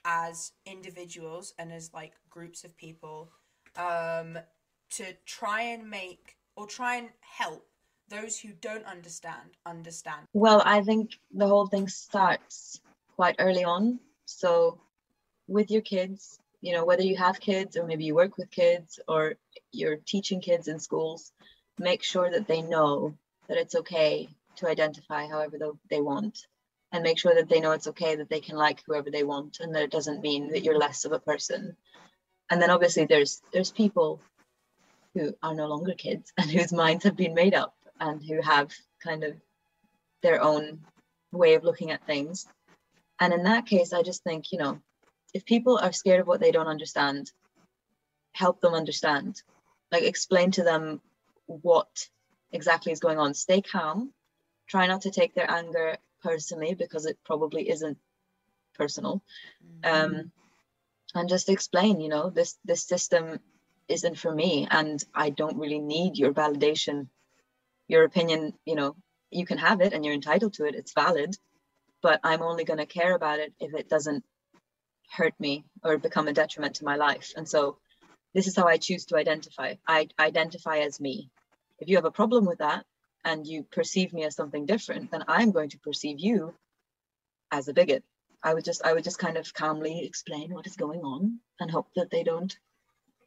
[0.06, 3.32] as individuals and as like groups of people
[3.76, 4.38] um,
[4.92, 7.66] to try and make or try and help
[8.10, 10.28] those who don't understand understand?
[10.34, 12.80] Well, I think the whole thing starts
[13.16, 14.00] quite early on.
[14.26, 14.80] So,
[15.48, 19.00] with your kids, you know, whether you have kids or maybe you work with kids
[19.08, 19.36] or
[19.72, 21.32] you're teaching kids in schools,
[21.80, 23.16] make sure that they know
[23.48, 25.58] that it's okay to identify however
[25.90, 26.48] they want
[26.92, 29.60] and make sure that they know it's okay that they can like whoever they want
[29.60, 31.76] and that it doesn't mean that you're less of a person.
[32.50, 34.22] And then obviously there's there's people
[35.14, 38.72] who are no longer kids and whose minds have been made up and who have
[39.04, 39.36] kind of
[40.22, 40.80] their own
[41.32, 42.48] way of looking at things.
[43.20, 44.80] And in that case, I just think, you know,
[45.38, 47.32] if people are scared of what they don't understand,
[48.32, 49.44] help them understand.
[49.92, 51.00] Like explain to them
[51.46, 52.10] what
[52.52, 53.36] exactly is going on.
[53.36, 54.12] Stay calm.
[54.68, 58.00] Try not to take their anger personally because it probably isn't
[58.74, 59.22] personal.
[59.84, 60.32] Um,
[61.14, 63.40] and just explain, you know, this this system
[63.88, 67.10] isn't for me and I don't really need your validation.
[67.88, 68.96] Your opinion, you know,
[69.30, 70.74] you can have it and you're entitled to it.
[70.74, 71.38] It's valid,
[72.02, 74.26] but I'm only going to care about it if it doesn't
[75.10, 77.34] hurt me or become a detriment to my life.
[77.36, 77.78] And so
[78.34, 79.76] this is how I choose to identify.
[79.88, 81.30] I identify as me.
[81.80, 82.86] If you have a problem with that
[83.24, 86.54] and you perceive me as something different, then I'm going to perceive you
[87.52, 88.04] as a bigot.
[88.44, 91.72] I would just I would just kind of calmly explain what is going on and
[91.72, 92.56] hope that they don't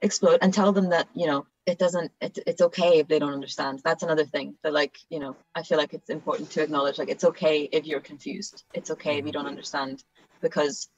[0.01, 3.33] explode and tell them that, you know, it doesn't it, it's okay if they don't
[3.33, 6.99] understand that's another thing that like you know i feel like it's important to acknowledge
[6.99, 10.03] like it's okay if you're confused it's okay if you don't understand
[10.41, 10.89] because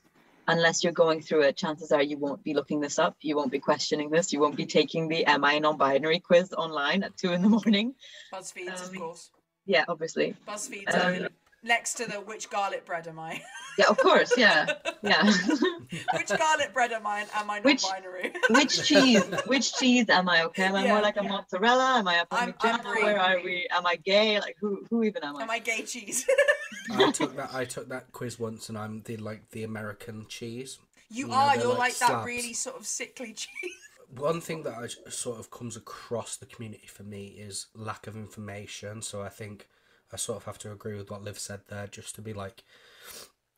[0.49, 3.53] unless you're going through it chances are you won't be looking this up you won't
[3.53, 6.19] be questioning this you won't be taking the am i non-binary?
[6.19, 7.95] quiz online at two in the morning.
[8.33, 9.31] BuzzFeed, of Um, course.
[9.67, 10.35] yeah obviously.
[10.47, 11.29] BuzzFeed um,
[11.63, 13.41] next to the which garlic bread am I?
[13.79, 14.67] yeah of course yeah
[15.03, 15.25] yeah
[16.15, 17.25] which garlic bread am I?
[17.35, 18.33] Am I Which- non-binary?
[18.51, 21.29] which cheese which cheese am i okay am i Yeah, more like a yeah.
[21.31, 24.85] mozzarella am i a I'm- I'm parmigiano where are we am i gay like who
[24.91, 26.27] who even am i am I gay cheese?
[26.91, 27.55] I took that.
[27.55, 30.79] I took that quiz once, and I'm the like the American cheese.
[31.09, 31.55] you You are.
[31.55, 33.77] they're You're like like, that really sort of sickly cheese.
[34.17, 38.07] One thing that I j- sort of comes across the community for me is lack
[38.09, 39.01] of information.
[39.01, 39.69] So I think
[40.13, 42.65] I sort of have to agree with what Liv said there, just to be like,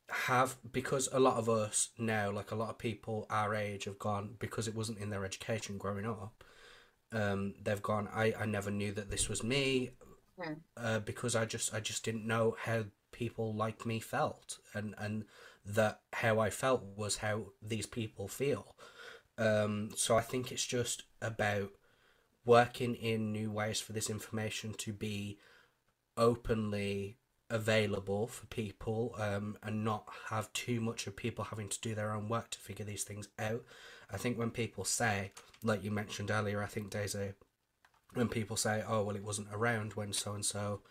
[0.09, 3.97] have because a lot of us now, like a lot of people our age, have
[3.99, 6.43] gone because it wasn't in their education growing up.
[7.11, 8.09] Um, they've gone.
[8.13, 9.91] I I never knew that this was me,
[10.37, 10.53] Hmm.
[10.77, 15.25] uh, because I just I just didn't know how people like me felt, and and
[15.65, 18.75] that how I felt was how these people feel.
[19.37, 21.71] Um, so I think it's just about
[22.45, 25.39] working in new ways for this information to be
[26.17, 27.17] openly
[27.49, 32.11] available for people um, and not have too much of people having to do their
[32.11, 33.63] own work to figure these things out.
[34.11, 35.31] I think when people say,
[35.63, 37.33] like you mentioned earlier, I think Daisy,
[38.13, 40.81] when people say, "Oh, well, it wasn't around when so and so,"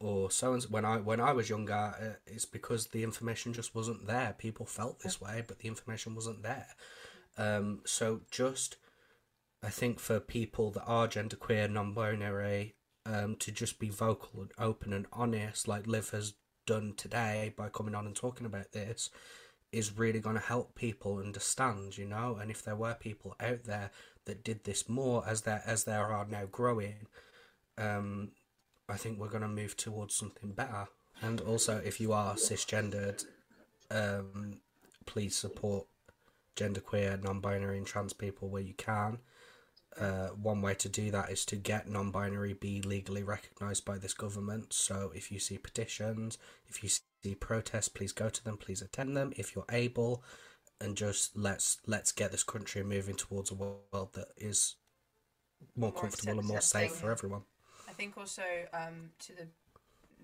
[0.00, 3.74] or so and when I when I was younger, uh, it's because the information just
[3.74, 4.34] wasn't there.
[4.36, 6.68] People felt this way, but the information wasn't there.
[7.38, 8.76] Um, so just,
[9.62, 12.74] I think for people that are genderqueer, non-binary,
[13.06, 16.34] um, to just be vocal and open and honest, like Liv has
[16.66, 19.10] done today by coming on and talking about this,
[19.72, 22.38] is really going to help people understand, you know.
[22.40, 23.90] And if there were people out there
[24.24, 27.06] that did this more, as there as there are now growing,
[27.78, 28.30] um,
[28.88, 30.88] I think we're going to move towards something better.
[31.22, 33.24] And also, if you are cisgendered,
[33.90, 34.60] um,
[35.06, 35.86] please support
[36.56, 39.18] genderqueer, non-binary, and trans people where you can.
[39.98, 44.12] Uh, one way to do that is to get non-binary be legally recognised by this
[44.12, 44.72] government.
[44.72, 46.36] So if you see petitions,
[46.68, 50.22] if you see protests, please go to them, please attend them if you're able,
[50.80, 54.76] and just let's let's get this country moving towards a world that is
[55.74, 57.42] more, More comfortable and more safe for everyone.
[57.88, 58.42] I think also
[58.74, 59.46] um, to the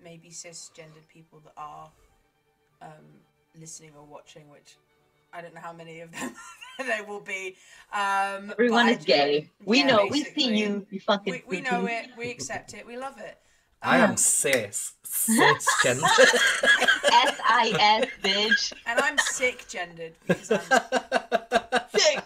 [0.03, 1.89] maybe cisgendered people that are
[2.81, 3.21] um,
[3.59, 4.77] listening or watching, which
[5.31, 6.35] I don't know how many of them
[6.85, 7.55] there will be.
[7.93, 11.43] Um, but everyone I is gay we yeah, know we see you you fucking We,
[11.47, 12.07] we know it.
[12.17, 12.85] We accept it.
[12.85, 13.37] We love it.
[13.81, 16.03] I Um, am cis, Cis cisgender.
[17.11, 20.61] S-I-S bitch and I'm sick gendered because I'm.
[21.95, 22.23] sick.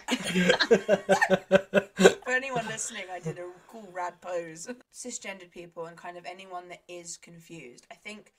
[2.23, 4.67] For anyone listening, I did a cool rad pose.
[4.93, 7.85] Cisgendered people and kind of anyone that is confused.
[7.91, 8.33] I think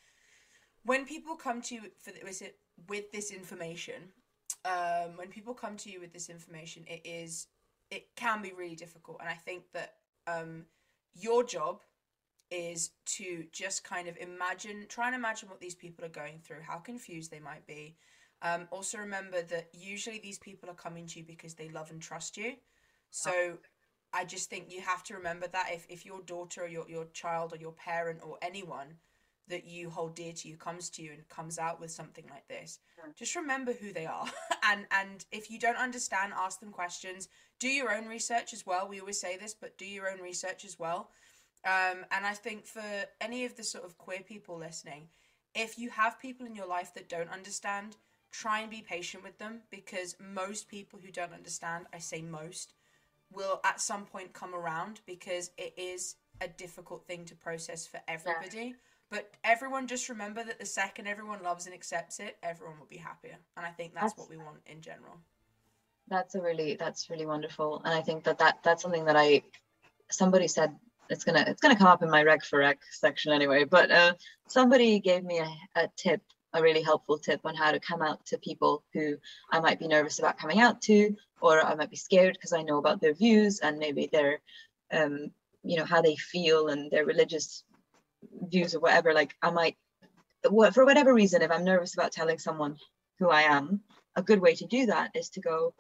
[0.85, 2.57] when people come to you for the, with, it,
[2.89, 4.13] with this information,
[4.65, 7.47] um, when people come to you with this information, it is
[7.91, 9.95] it can be really difficult, and I think that
[10.27, 10.67] um,
[11.15, 11.83] your job
[12.51, 16.63] is to just kind of imagine, try and imagine what these people are going through,
[16.67, 17.97] how confused they might be.
[18.43, 22.01] Um, also, remember that usually these people are coming to you because they love and
[22.01, 22.55] trust you.
[23.11, 23.59] So,
[24.13, 27.07] I just think you have to remember that if, if your daughter or your, your
[27.13, 28.95] child or your parent or anyone
[29.49, 32.47] that you hold dear to you comes to you and comes out with something like
[32.49, 33.13] this, Sure.
[33.17, 34.27] just remember who they are.
[34.65, 37.29] and and if you don't understand, ask them questions.
[37.59, 38.89] Do your own research as well.
[38.89, 41.11] We always say this, but do your own research as well.
[41.65, 42.83] Um, and I think for
[43.21, 45.09] any of the sort of queer people listening,
[45.55, 47.97] if you have people in your life that don't understand,
[48.31, 52.75] try and be patient with them because most people who don't understand, I say most,
[53.33, 58.01] will at some point come around because it is a difficult thing to process for
[58.07, 58.77] everybody.
[59.11, 62.99] But everyone just remember that the second everyone loves and accepts it, everyone will be
[62.99, 63.39] happier.
[63.57, 65.19] And I think that's, That's- what we want in general.
[66.11, 69.43] that's a really that's really wonderful and i think that, that that's something that i
[70.11, 70.71] somebody said
[71.11, 74.13] it's gonna it's gonna come up in my rec for rec section anyway but uh
[74.47, 75.51] somebody gave me a,
[75.83, 76.23] a tip
[76.55, 79.17] a really helpful tip on how to come out to people who
[79.53, 82.63] i might be nervous about coming out to or i might be scared because i
[82.63, 84.41] know about their views and maybe their
[84.93, 85.31] um
[85.63, 87.65] you know how they feel and their religious
[88.51, 89.77] views or whatever like i might
[90.73, 92.77] for whatever reason if i'm nervous about telling someone
[93.19, 93.81] who i am
[94.17, 95.75] a good way to do that is to go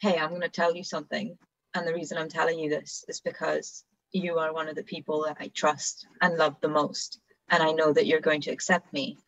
[0.00, 1.36] hey, I'm going to tell you something.
[1.74, 5.24] And the reason I'm telling you this is because you are one of the people
[5.24, 7.20] that I trust and love the most.
[7.50, 9.18] And I know that you're going to accept me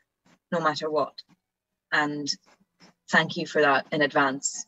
[0.52, 1.14] no matter what.
[1.92, 2.28] And
[3.10, 4.66] thank you for that in advance.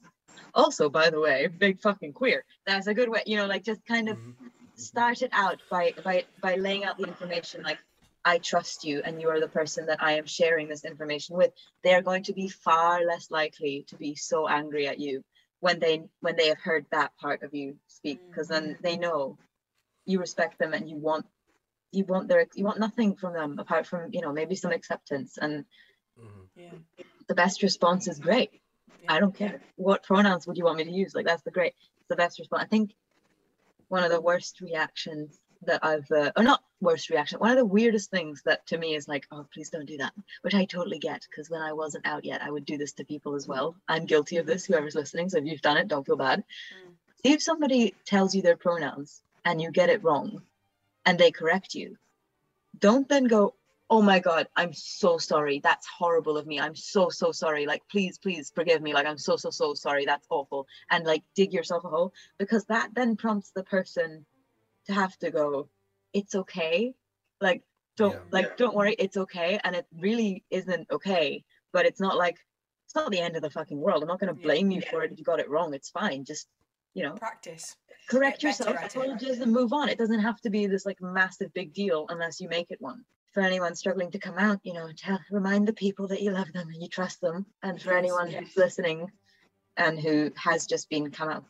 [0.54, 2.44] Also, by the way, big fucking queer.
[2.66, 4.34] That's a good way, you know, like just kind of Mhm.
[4.82, 7.78] Start it out by by by laying out the information like
[8.24, 11.52] I trust you and you are the person that I am sharing this information with.
[11.82, 15.24] They are going to be far less likely to be so angry at you
[15.60, 19.38] when they when they have heard that part of you speak because then they know
[20.04, 21.26] you respect them and you want
[21.92, 25.38] you want their you want nothing from them apart from you know maybe some acceptance
[25.38, 25.64] and
[26.18, 26.48] Mhm.
[26.56, 27.04] Yeah.
[27.28, 28.50] the best response is great
[29.02, 29.14] yeah.
[29.14, 29.60] I don't care.
[29.76, 31.14] What pronouns would you want me to use?
[31.14, 31.74] Like that's the great,
[32.08, 32.62] the best response.
[32.62, 32.92] I think
[33.92, 37.66] one of the worst reactions that I've, uh, or not worst reaction, one of the
[37.66, 40.98] weirdest things that to me is like, oh, please don't do that, which I totally
[40.98, 43.76] get because when I wasn't out yet, I would do this to people as well.
[43.86, 44.64] I'm guilty of this.
[44.64, 46.38] Whoever's listening, so if you've done it, don't feel bad.
[46.38, 46.92] Mm.
[47.22, 50.40] See if somebody tells you their pronouns and you get it wrong,
[51.04, 51.98] and they correct you,
[52.78, 53.54] don't then go,
[53.90, 55.60] oh my god i'm so sorry.
[55.62, 56.58] That's horrible of me.
[56.60, 57.66] I'm so so sorry.
[57.66, 58.94] Like please please forgive me.
[58.94, 60.04] Like i'm so so so sorry.
[60.06, 60.66] That's awful.
[60.90, 64.24] And like dig yourself a hole because that then prompts the person
[64.86, 65.68] to have to go
[66.12, 66.94] it's okay.
[67.40, 67.62] Like
[67.96, 68.20] don't Yeah.
[68.30, 68.94] like don't worry.
[68.98, 69.58] It's okay.
[69.64, 71.44] And it really isn't okay.
[71.72, 72.38] But it's not like
[72.86, 74.02] it's not the end of the fucking world.
[74.02, 74.46] I'm not going to Yeah.
[74.46, 75.72] blame you for it if you got it wrong.
[75.74, 76.24] It's fine.
[76.24, 76.48] Just
[76.94, 77.76] you know Practice.
[78.08, 78.76] correct Get yourself.
[78.84, 79.88] apologize and move on.
[79.88, 83.04] It doesn't have to be this like massive big deal unless you make it one
[83.32, 86.52] for anyone struggling to come out you know tell remind the people that you love
[86.52, 88.40] them and you trust them and for Yes, anyone yes.
[88.44, 89.10] who's listening
[89.76, 91.44] and who has just been come out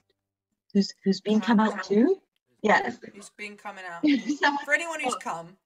[0.73, 1.85] who's who's been come Come out out.
[1.85, 2.21] too
[2.63, 4.03] yeah Who's been coming out?
[4.65, 5.57] For anyone who's come.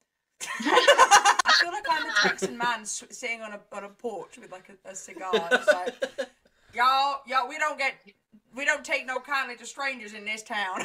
[0.60, 4.70] I feel like I'm a Texan man sitting on a on a porch with like
[4.70, 5.30] a, a cigar.
[5.52, 5.94] It's like,
[6.74, 7.94] y'all, y'all, we don't get,
[8.54, 10.80] we don't take no kindly to strangers in this town.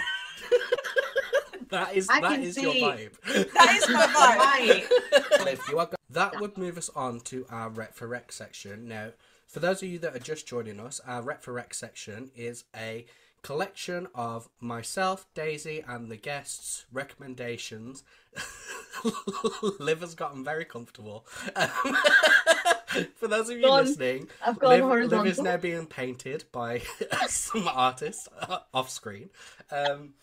[1.71, 3.19] That is I that can is your vibe.
[3.23, 5.39] that is my vibe.
[5.39, 5.53] Right.
[5.53, 8.87] If you are go- that would move us on to our rec for rec section.
[8.87, 9.11] Now,
[9.47, 12.65] for those of you that are just joining us, our rec for rec section is
[12.75, 13.05] a
[13.41, 18.03] collection of myself, Daisy, and the guests' recommendations.
[19.79, 21.25] Liv has gotten very comfortable.
[21.55, 21.69] Um,
[23.15, 23.85] for those of you Gone.
[23.85, 26.81] listening, I've gone Liv, Liv is now being painted by
[27.27, 28.27] some artists
[28.73, 29.29] off screen.
[29.71, 30.13] Um,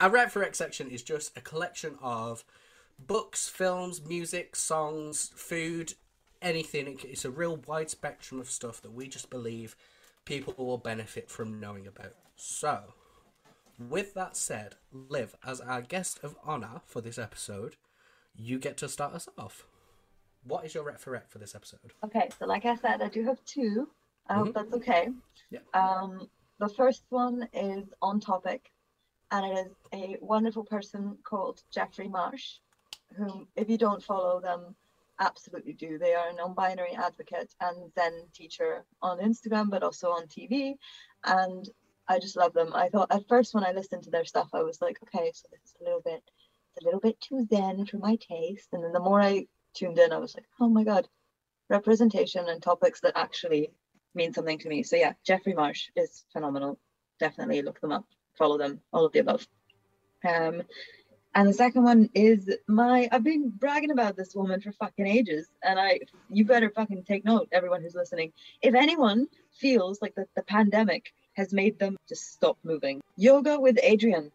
[0.00, 2.44] our Rec for Rec section is just a collection of
[2.98, 5.94] books, films, music, songs, food,
[6.42, 6.98] anything.
[7.04, 9.76] It's a real wide spectrum of stuff that we just believe
[10.24, 12.14] people will benefit from knowing about.
[12.36, 12.94] So,
[13.78, 17.76] with that said, Liv, as our guest of honour for this episode,
[18.34, 19.66] you get to start us off.
[20.44, 21.92] What is your Rec for Rec for this episode?
[22.04, 23.88] Okay, so like I said, I do have two.
[24.28, 24.54] I hope Mhm.
[24.54, 25.08] that's okay.
[25.50, 25.60] Yeah.
[25.74, 26.28] Um,
[26.58, 28.72] the first one is on topic,
[29.30, 32.54] and it is a wonderful person called Jeffrey Marsh,
[33.16, 34.74] whom, if you don't follow them,
[35.18, 35.98] absolutely do.
[35.98, 40.76] They are a non-binary advocate and Zen teacher on Instagram, but also on TV,
[41.24, 41.68] and
[42.08, 42.72] I just love them.
[42.74, 45.48] I thought at first when I listened to their stuff, I was like, okay, so
[45.64, 46.22] is a little bit,
[46.74, 49.98] it's a little bit too Zen for my taste, and then the more I tuned
[49.98, 51.08] in, I was like, oh my god,
[51.68, 53.72] representation and topics that actually
[54.14, 54.82] mean something to me.
[54.82, 56.78] So yeah, Jeffrey Marsh is phenomenal.
[57.18, 58.06] Definitely look them up,
[58.36, 59.46] follow them, all of the above.
[60.26, 60.62] Um,
[61.36, 65.46] and the second one is my I've been bragging about this woman for fucking ages,
[65.62, 68.32] and I you better fucking take note, everyone who's listening.
[68.62, 73.76] If anyone feels like that the pandemic has made them just stop moving, yoga with
[73.76, 74.30] Adriene.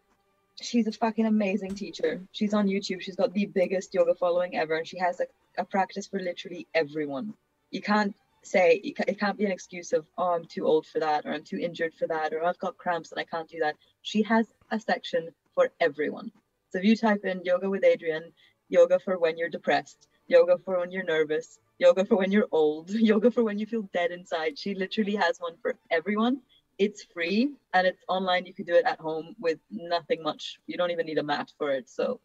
[0.60, 2.20] She's a fucking amazing teacher.
[2.30, 3.00] She's on YouTube.
[3.00, 5.26] She's got the biggest yoga following ever, and she has a,
[5.58, 7.34] a practice for literally everyone.
[7.72, 11.24] You can't say it can't be an excuse of oh I'm too old for that
[11.24, 13.76] or I'm too injured for that or I've got cramps and I can't do that.
[14.02, 16.32] She has a section for everyone.
[16.70, 18.32] So if you type in yoga with Adriene,
[18.68, 22.90] yoga for when you're depressed, yoga for when you're nervous, yoga for when you're old,
[23.12, 24.58] yoga for when you feel dead inside.
[24.58, 26.40] She literally has one for everyone.
[26.78, 28.46] It's free and it's online.
[28.46, 30.58] You can do it at home with nothing much.
[30.66, 31.88] You don't even need a mat for it.
[31.88, 32.20] So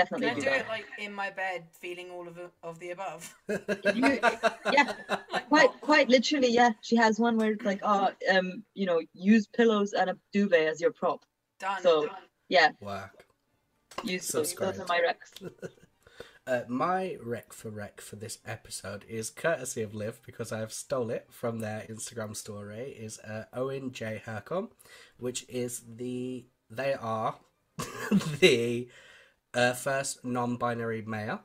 [0.00, 0.60] definitely Can I do do that.
[0.60, 3.22] it like in my bed, feeling all of the, of the above?
[3.48, 4.20] You-
[4.72, 4.92] yeah,
[5.32, 5.80] Like, quite what?
[5.80, 9.92] quite literally yeah she has one where it's like oh um you know use pillows
[9.92, 11.20] and a duvet as your prop
[11.58, 11.82] done.
[11.82, 12.14] so- done.
[12.48, 13.12] yeah Whack.
[14.04, 15.30] use those, those are my recs
[16.46, 21.10] Uh, my rec for rec for this episode is courtesy of Liv because I've stole
[21.10, 22.96] it from their Instagram story.
[22.98, 24.70] Is uh, Owen J Hurcum,
[25.18, 27.34] which is the they are
[28.40, 28.88] the
[29.54, 31.40] uh, first non-binary mayor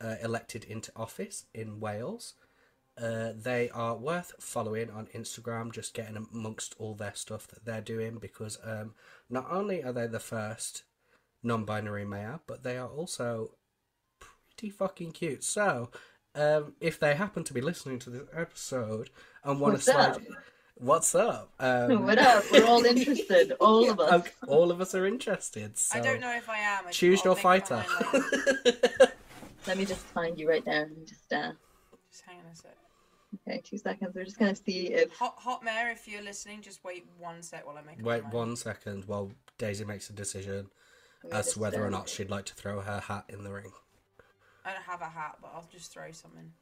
[0.00, 2.34] uh, elected into office in Wales.
[3.00, 7.80] Uh, they are worth following on Instagram, just getting amongst all their stuff that they're
[7.80, 8.94] doing because um,
[9.30, 10.84] not only are they the first
[11.42, 13.52] non-binary mayor, but they are also
[14.20, 15.42] pretty fucking cute.
[15.42, 15.90] So,
[16.34, 19.10] um, if they happen to be listening to this episode
[19.42, 20.22] and want to slide, up?
[20.82, 21.48] What's up?
[21.60, 22.42] Um, what up?
[22.50, 23.52] We're all interested.
[23.60, 24.12] All of us.
[24.14, 25.78] okay, all of us are interested.
[25.78, 26.88] So I don't know if I am.
[26.88, 27.74] I choose your fighter.
[27.76, 28.24] up my mind
[28.64, 29.12] later.
[29.68, 30.88] Let me just find you right there.
[30.92, 31.52] Let just uh
[32.10, 32.76] Just hang on a sec.
[33.48, 34.12] okay, two seconds.
[34.12, 37.64] We're just gonna see if Hot, Hot Mare, if you're listening, just wait one sec
[37.64, 40.66] while I make Wait my one second while Daisy makes a decision
[41.30, 43.70] as to whether or not she'd like to throw her hat in the ring.
[44.64, 46.52] I don't have a hat, but I'll just throw something.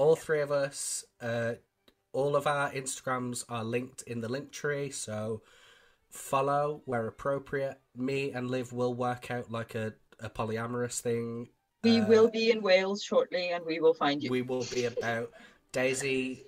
[0.00, 1.56] All three of us, uh,
[2.14, 5.42] all of our Instagrams are linked in the link tree, so
[6.08, 7.78] follow where appropriate.
[7.94, 11.50] Me and Liv will work out like a, a polyamorous thing.
[11.82, 14.30] We Uh, will be in Wales shortly, and we will find you.
[14.30, 15.32] We will be about
[15.70, 16.46] Daisy.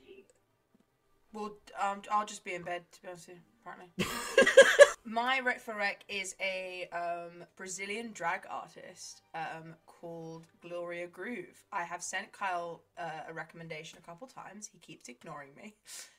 [1.35, 3.89] Well, um, I'll just be in bed, to be honest with you, apparently.
[5.05, 11.65] My rec for rec is a um, Brazilian drag artist um, called Gloria Groove.
[11.73, 14.69] I have sent Kyle uh, a recommendation a couple times.
[14.73, 15.75] He keeps ignoring me.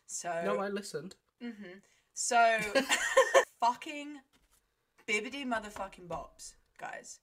[0.06, 1.16] So No, I listened.
[1.42, 1.80] hmm
[2.14, 2.60] So,
[3.62, 4.18] fucking
[5.08, 7.20] bibbity motherfucking bops, guys.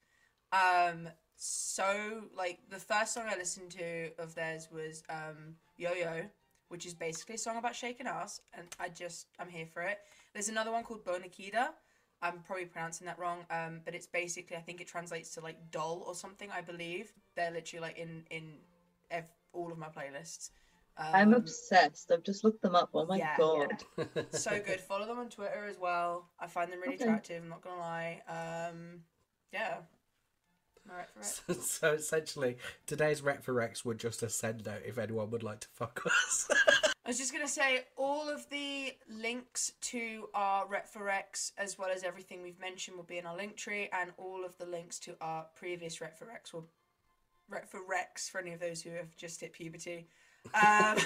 [0.52, 6.22] Um, so like the first song I listened to of theirs was um Yo Yo,
[6.70, 9.98] which is basically a song about shaking ass, and I just I'm here for it.
[10.32, 11.68] There's another one called Bonakida.
[12.22, 15.56] I'm probably pronouncing that wrong, um, but it's basically I think it translates to like
[15.72, 16.48] doll or something.
[16.50, 18.52] I believe they're literally like in in
[19.10, 20.50] ev- all of my playlists.
[20.96, 22.12] Um, I'm obsessed.
[22.12, 22.90] I've just looked them up.
[22.94, 23.82] Oh my yeah, god.
[24.30, 24.80] so good.
[24.80, 26.28] Follow them on Twitter as well.
[26.38, 27.04] I find them really Okay.
[27.04, 27.42] attractive.
[27.42, 28.22] I'm not gonna lie.
[28.28, 29.00] Um,
[29.52, 29.78] yeah.
[30.88, 32.56] Right, for so essentially,
[32.86, 36.02] today's Rec for Rex would just a send out if anyone would like to fuck
[36.06, 36.48] us.
[37.04, 41.78] I was just gonna say all of the links to our Rec for Rex, as
[41.78, 44.66] well as everything we've mentioned, will be in our link tree, and all of the
[44.66, 46.66] links to our previous Rec for Rex will
[47.48, 50.08] Rec for Rex for any of those who have just hit puberty.
[50.54, 50.96] Um,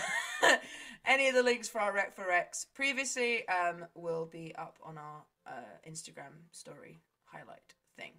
[1.04, 4.98] any of the links for our Rec for Rex previously um, will be up on
[4.98, 8.12] our uh, Instagram story highlight thing,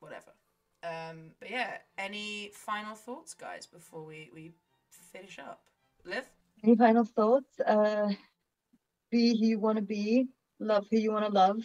[0.00, 0.32] whatever.
[0.82, 4.52] Um, but yeah, any final thoughts, guys, before we we
[5.12, 5.60] finish up?
[6.04, 6.24] Liv.
[6.64, 7.60] Any final thoughts?
[7.60, 8.12] Uh,
[9.10, 10.28] be who you want to be.
[10.58, 11.58] Love who you want to love.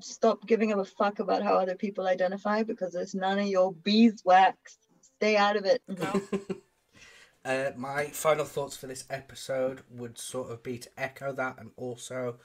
[0.00, 4.78] Stop giving a fuck about how other people identify because it's none of your beeswax.
[5.16, 5.82] Stay out of it.
[5.94, 6.20] Go.
[7.44, 11.70] Uh, my final thoughts for this episode would sort of be to echo that and
[11.76, 12.36] also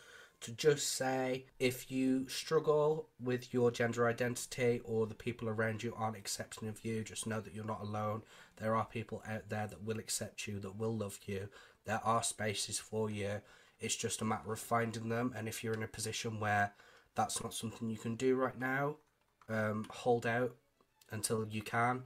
[0.41, 5.93] to just say if you struggle with your gender identity or the people around you
[5.97, 8.21] aren't accepting of you, just know that you're not alone.
[8.57, 11.49] There are people out there that will accept you, that will love you.
[11.85, 13.41] There are spaces for you.
[13.79, 15.33] It's just a matter of finding them.
[15.35, 16.73] And if you're in a position where
[17.15, 18.97] that's not something you can do right now,
[19.49, 20.55] um, hold out
[21.11, 22.03] until you can.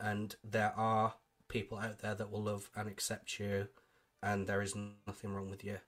[0.00, 1.14] And there are
[1.48, 3.68] people out there that will love and accept you,
[4.22, 4.74] and there is
[5.06, 5.78] nothing wrong with you.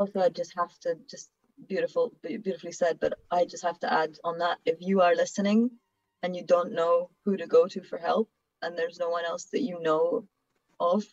[0.00, 1.30] Also, I just have to just
[1.68, 2.98] beautiful, beautifully said.
[2.98, 5.70] But I just have to add on that: if you are listening
[6.22, 8.30] and you don't know who to go to for help,
[8.62, 10.26] and there's no one else that you know
[10.80, 11.04] of,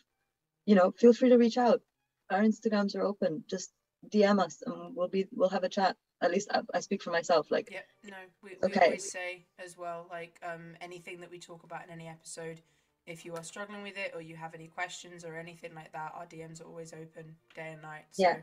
[0.65, 1.81] you know, feel free to reach out.
[2.29, 3.43] Our Instagrams are open.
[3.49, 3.73] Just
[4.09, 5.97] DM us, and we'll be we'll have a chat.
[6.21, 7.51] At least I, I speak for myself.
[7.51, 8.85] Like, Yeah, no, we, we Okay.
[8.85, 12.61] always say as well, like um, anything that we talk about in any episode,
[13.05, 16.13] if you are struggling with it or you have any questions or anything like that,
[16.15, 18.05] our DMs are always open day and night.
[18.11, 18.38] So, Yeah.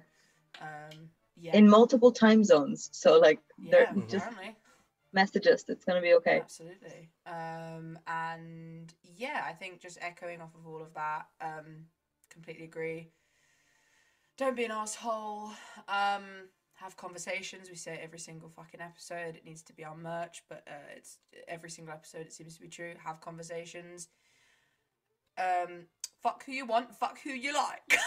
[0.60, 1.56] Um, yeah.
[1.56, 2.90] in multiple time zones.
[2.92, 4.56] So like, yeah, they're just apparently.
[5.12, 5.64] message us.
[5.68, 6.40] It's gonna be okay.
[6.40, 7.10] Absolutely.
[7.26, 11.86] Um, and yeah, I think just echoing off of all of that, um,
[12.30, 13.08] completely agree.
[14.36, 15.50] Don't be an asshole.
[15.88, 17.70] Um, have conversations.
[17.70, 19.36] We say it every single fucking episode.
[19.36, 22.22] It needs to be our merch, but uh, it's every single episode.
[22.22, 22.94] It seems to be true.
[23.04, 24.08] Have conversations.
[25.38, 25.86] Um,
[26.22, 26.94] fuck who you want.
[26.96, 27.82] Fuck who you like.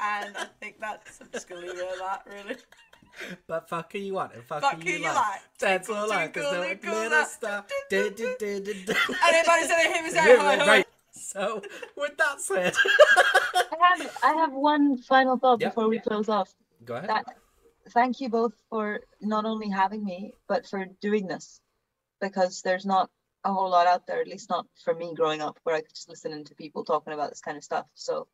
[0.00, 1.20] and I think that's.
[1.20, 2.22] I'm just gonna leave it at that.
[2.32, 2.56] Really.
[3.46, 5.14] But fuck who you want and fuck, Fuck who you, who you like.
[5.14, 5.40] like.
[5.60, 6.32] That's all I like.
[6.32, 8.94] twinkle, Cause little no little.
[9.28, 10.38] Anybody say him is there?
[10.40, 10.66] Hi, hi.
[10.66, 10.86] Right.
[11.12, 11.62] So,
[11.96, 12.74] with that said,
[13.54, 15.68] I have I have one final thought Yeah.
[15.68, 16.52] before we close off.
[16.84, 17.08] go ahead.
[17.08, 17.24] That
[17.90, 21.60] thank you both for not only having me but for doing this
[22.20, 23.10] because there's not
[23.44, 25.94] a whole lot out there at least not for me growing up where i could
[25.94, 28.26] just listen to people talking about this kind of stuff so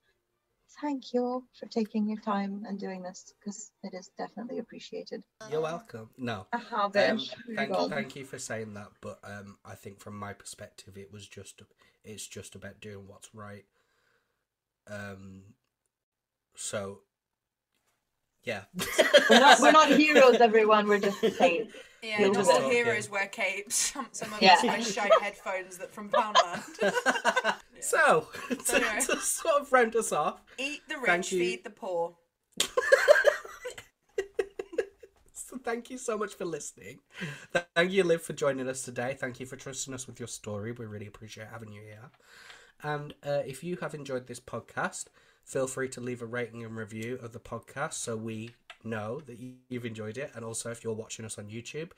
[0.81, 5.23] thank you all for taking your time and doing this because it is definitely appreciated
[5.51, 6.11] You're welcome.
[6.17, 6.47] No.
[6.53, 7.19] I have Um,
[7.57, 11.13] thank you, thank you for saying that, but um, I think from my perspective, it
[11.13, 11.63] was just
[12.05, 13.65] it's just about doing what's right.
[14.87, 15.55] Um,
[16.55, 17.01] so
[18.45, 18.63] Yeah.
[19.29, 20.89] We're not, we're not heroes, everyone.
[20.89, 21.75] We're just saints.
[22.03, 22.73] Yeah, We'll not do all it.
[22.73, 23.75] heroes wear capes.
[23.93, 24.55] Some, some of Yeah.
[24.55, 26.63] us wear shite headphones that from Poundland.
[27.81, 29.01] so, to, Anyway.
[29.07, 32.17] to sort of round us off, Eat the rich, feed the poor.
[35.33, 37.01] so thank you so much for listening.
[37.75, 39.17] Thank you, Liv, for joining us today.
[39.19, 40.73] Thank you for trusting us with your story.
[40.73, 42.11] We really appreciate having you here.
[42.83, 45.07] And uh, if you have enjoyed this podcast,
[45.51, 49.39] feel free to leave a rating and review of the podcast so we know that
[49.41, 50.31] you- you've enjoyed it.
[50.35, 51.91] And also, if you're watching us on YouTube,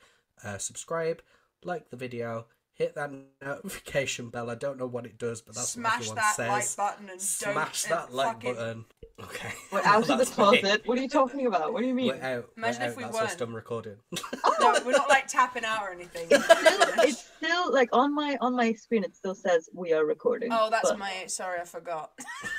[0.43, 1.21] uh, subscribe,
[1.63, 4.49] like the video, hit that notification bell.
[4.49, 6.49] I don't know what it does, but that's what it says Smash everyone that says.
[6.49, 8.85] like button and Smash don't smash that like fucking- button.
[9.19, 9.53] Okay.
[9.71, 10.81] We're out of the closet.
[10.87, 11.71] What are you talking about?
[11.71, 12.07] What do you mean?
[12.19, 12.49] We're out.
[12.57, 12.97] Imagine we're if out.
[12.97, 13.39] we That's us weren't.
[13.39, 13.97] done recording.
[14.59, 16.25] No, we're not like tapping out or anything.
[16.31, 19.03] it's still like on my on my screen.
[19.03, 20.49] It still says we are recording.
[20.51, 21.25] Oh, that's but- my.
[21.27, 22.11] Sorry, I forgot.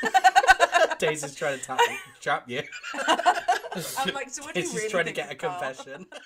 [0.98, 1.78] Daisy's trying to tap,
[2.20, 2.62] trap you.
[3.98, 5.60] I'm like, so what do you really trying to get a of Carl?
[5.60, 6.06] confession.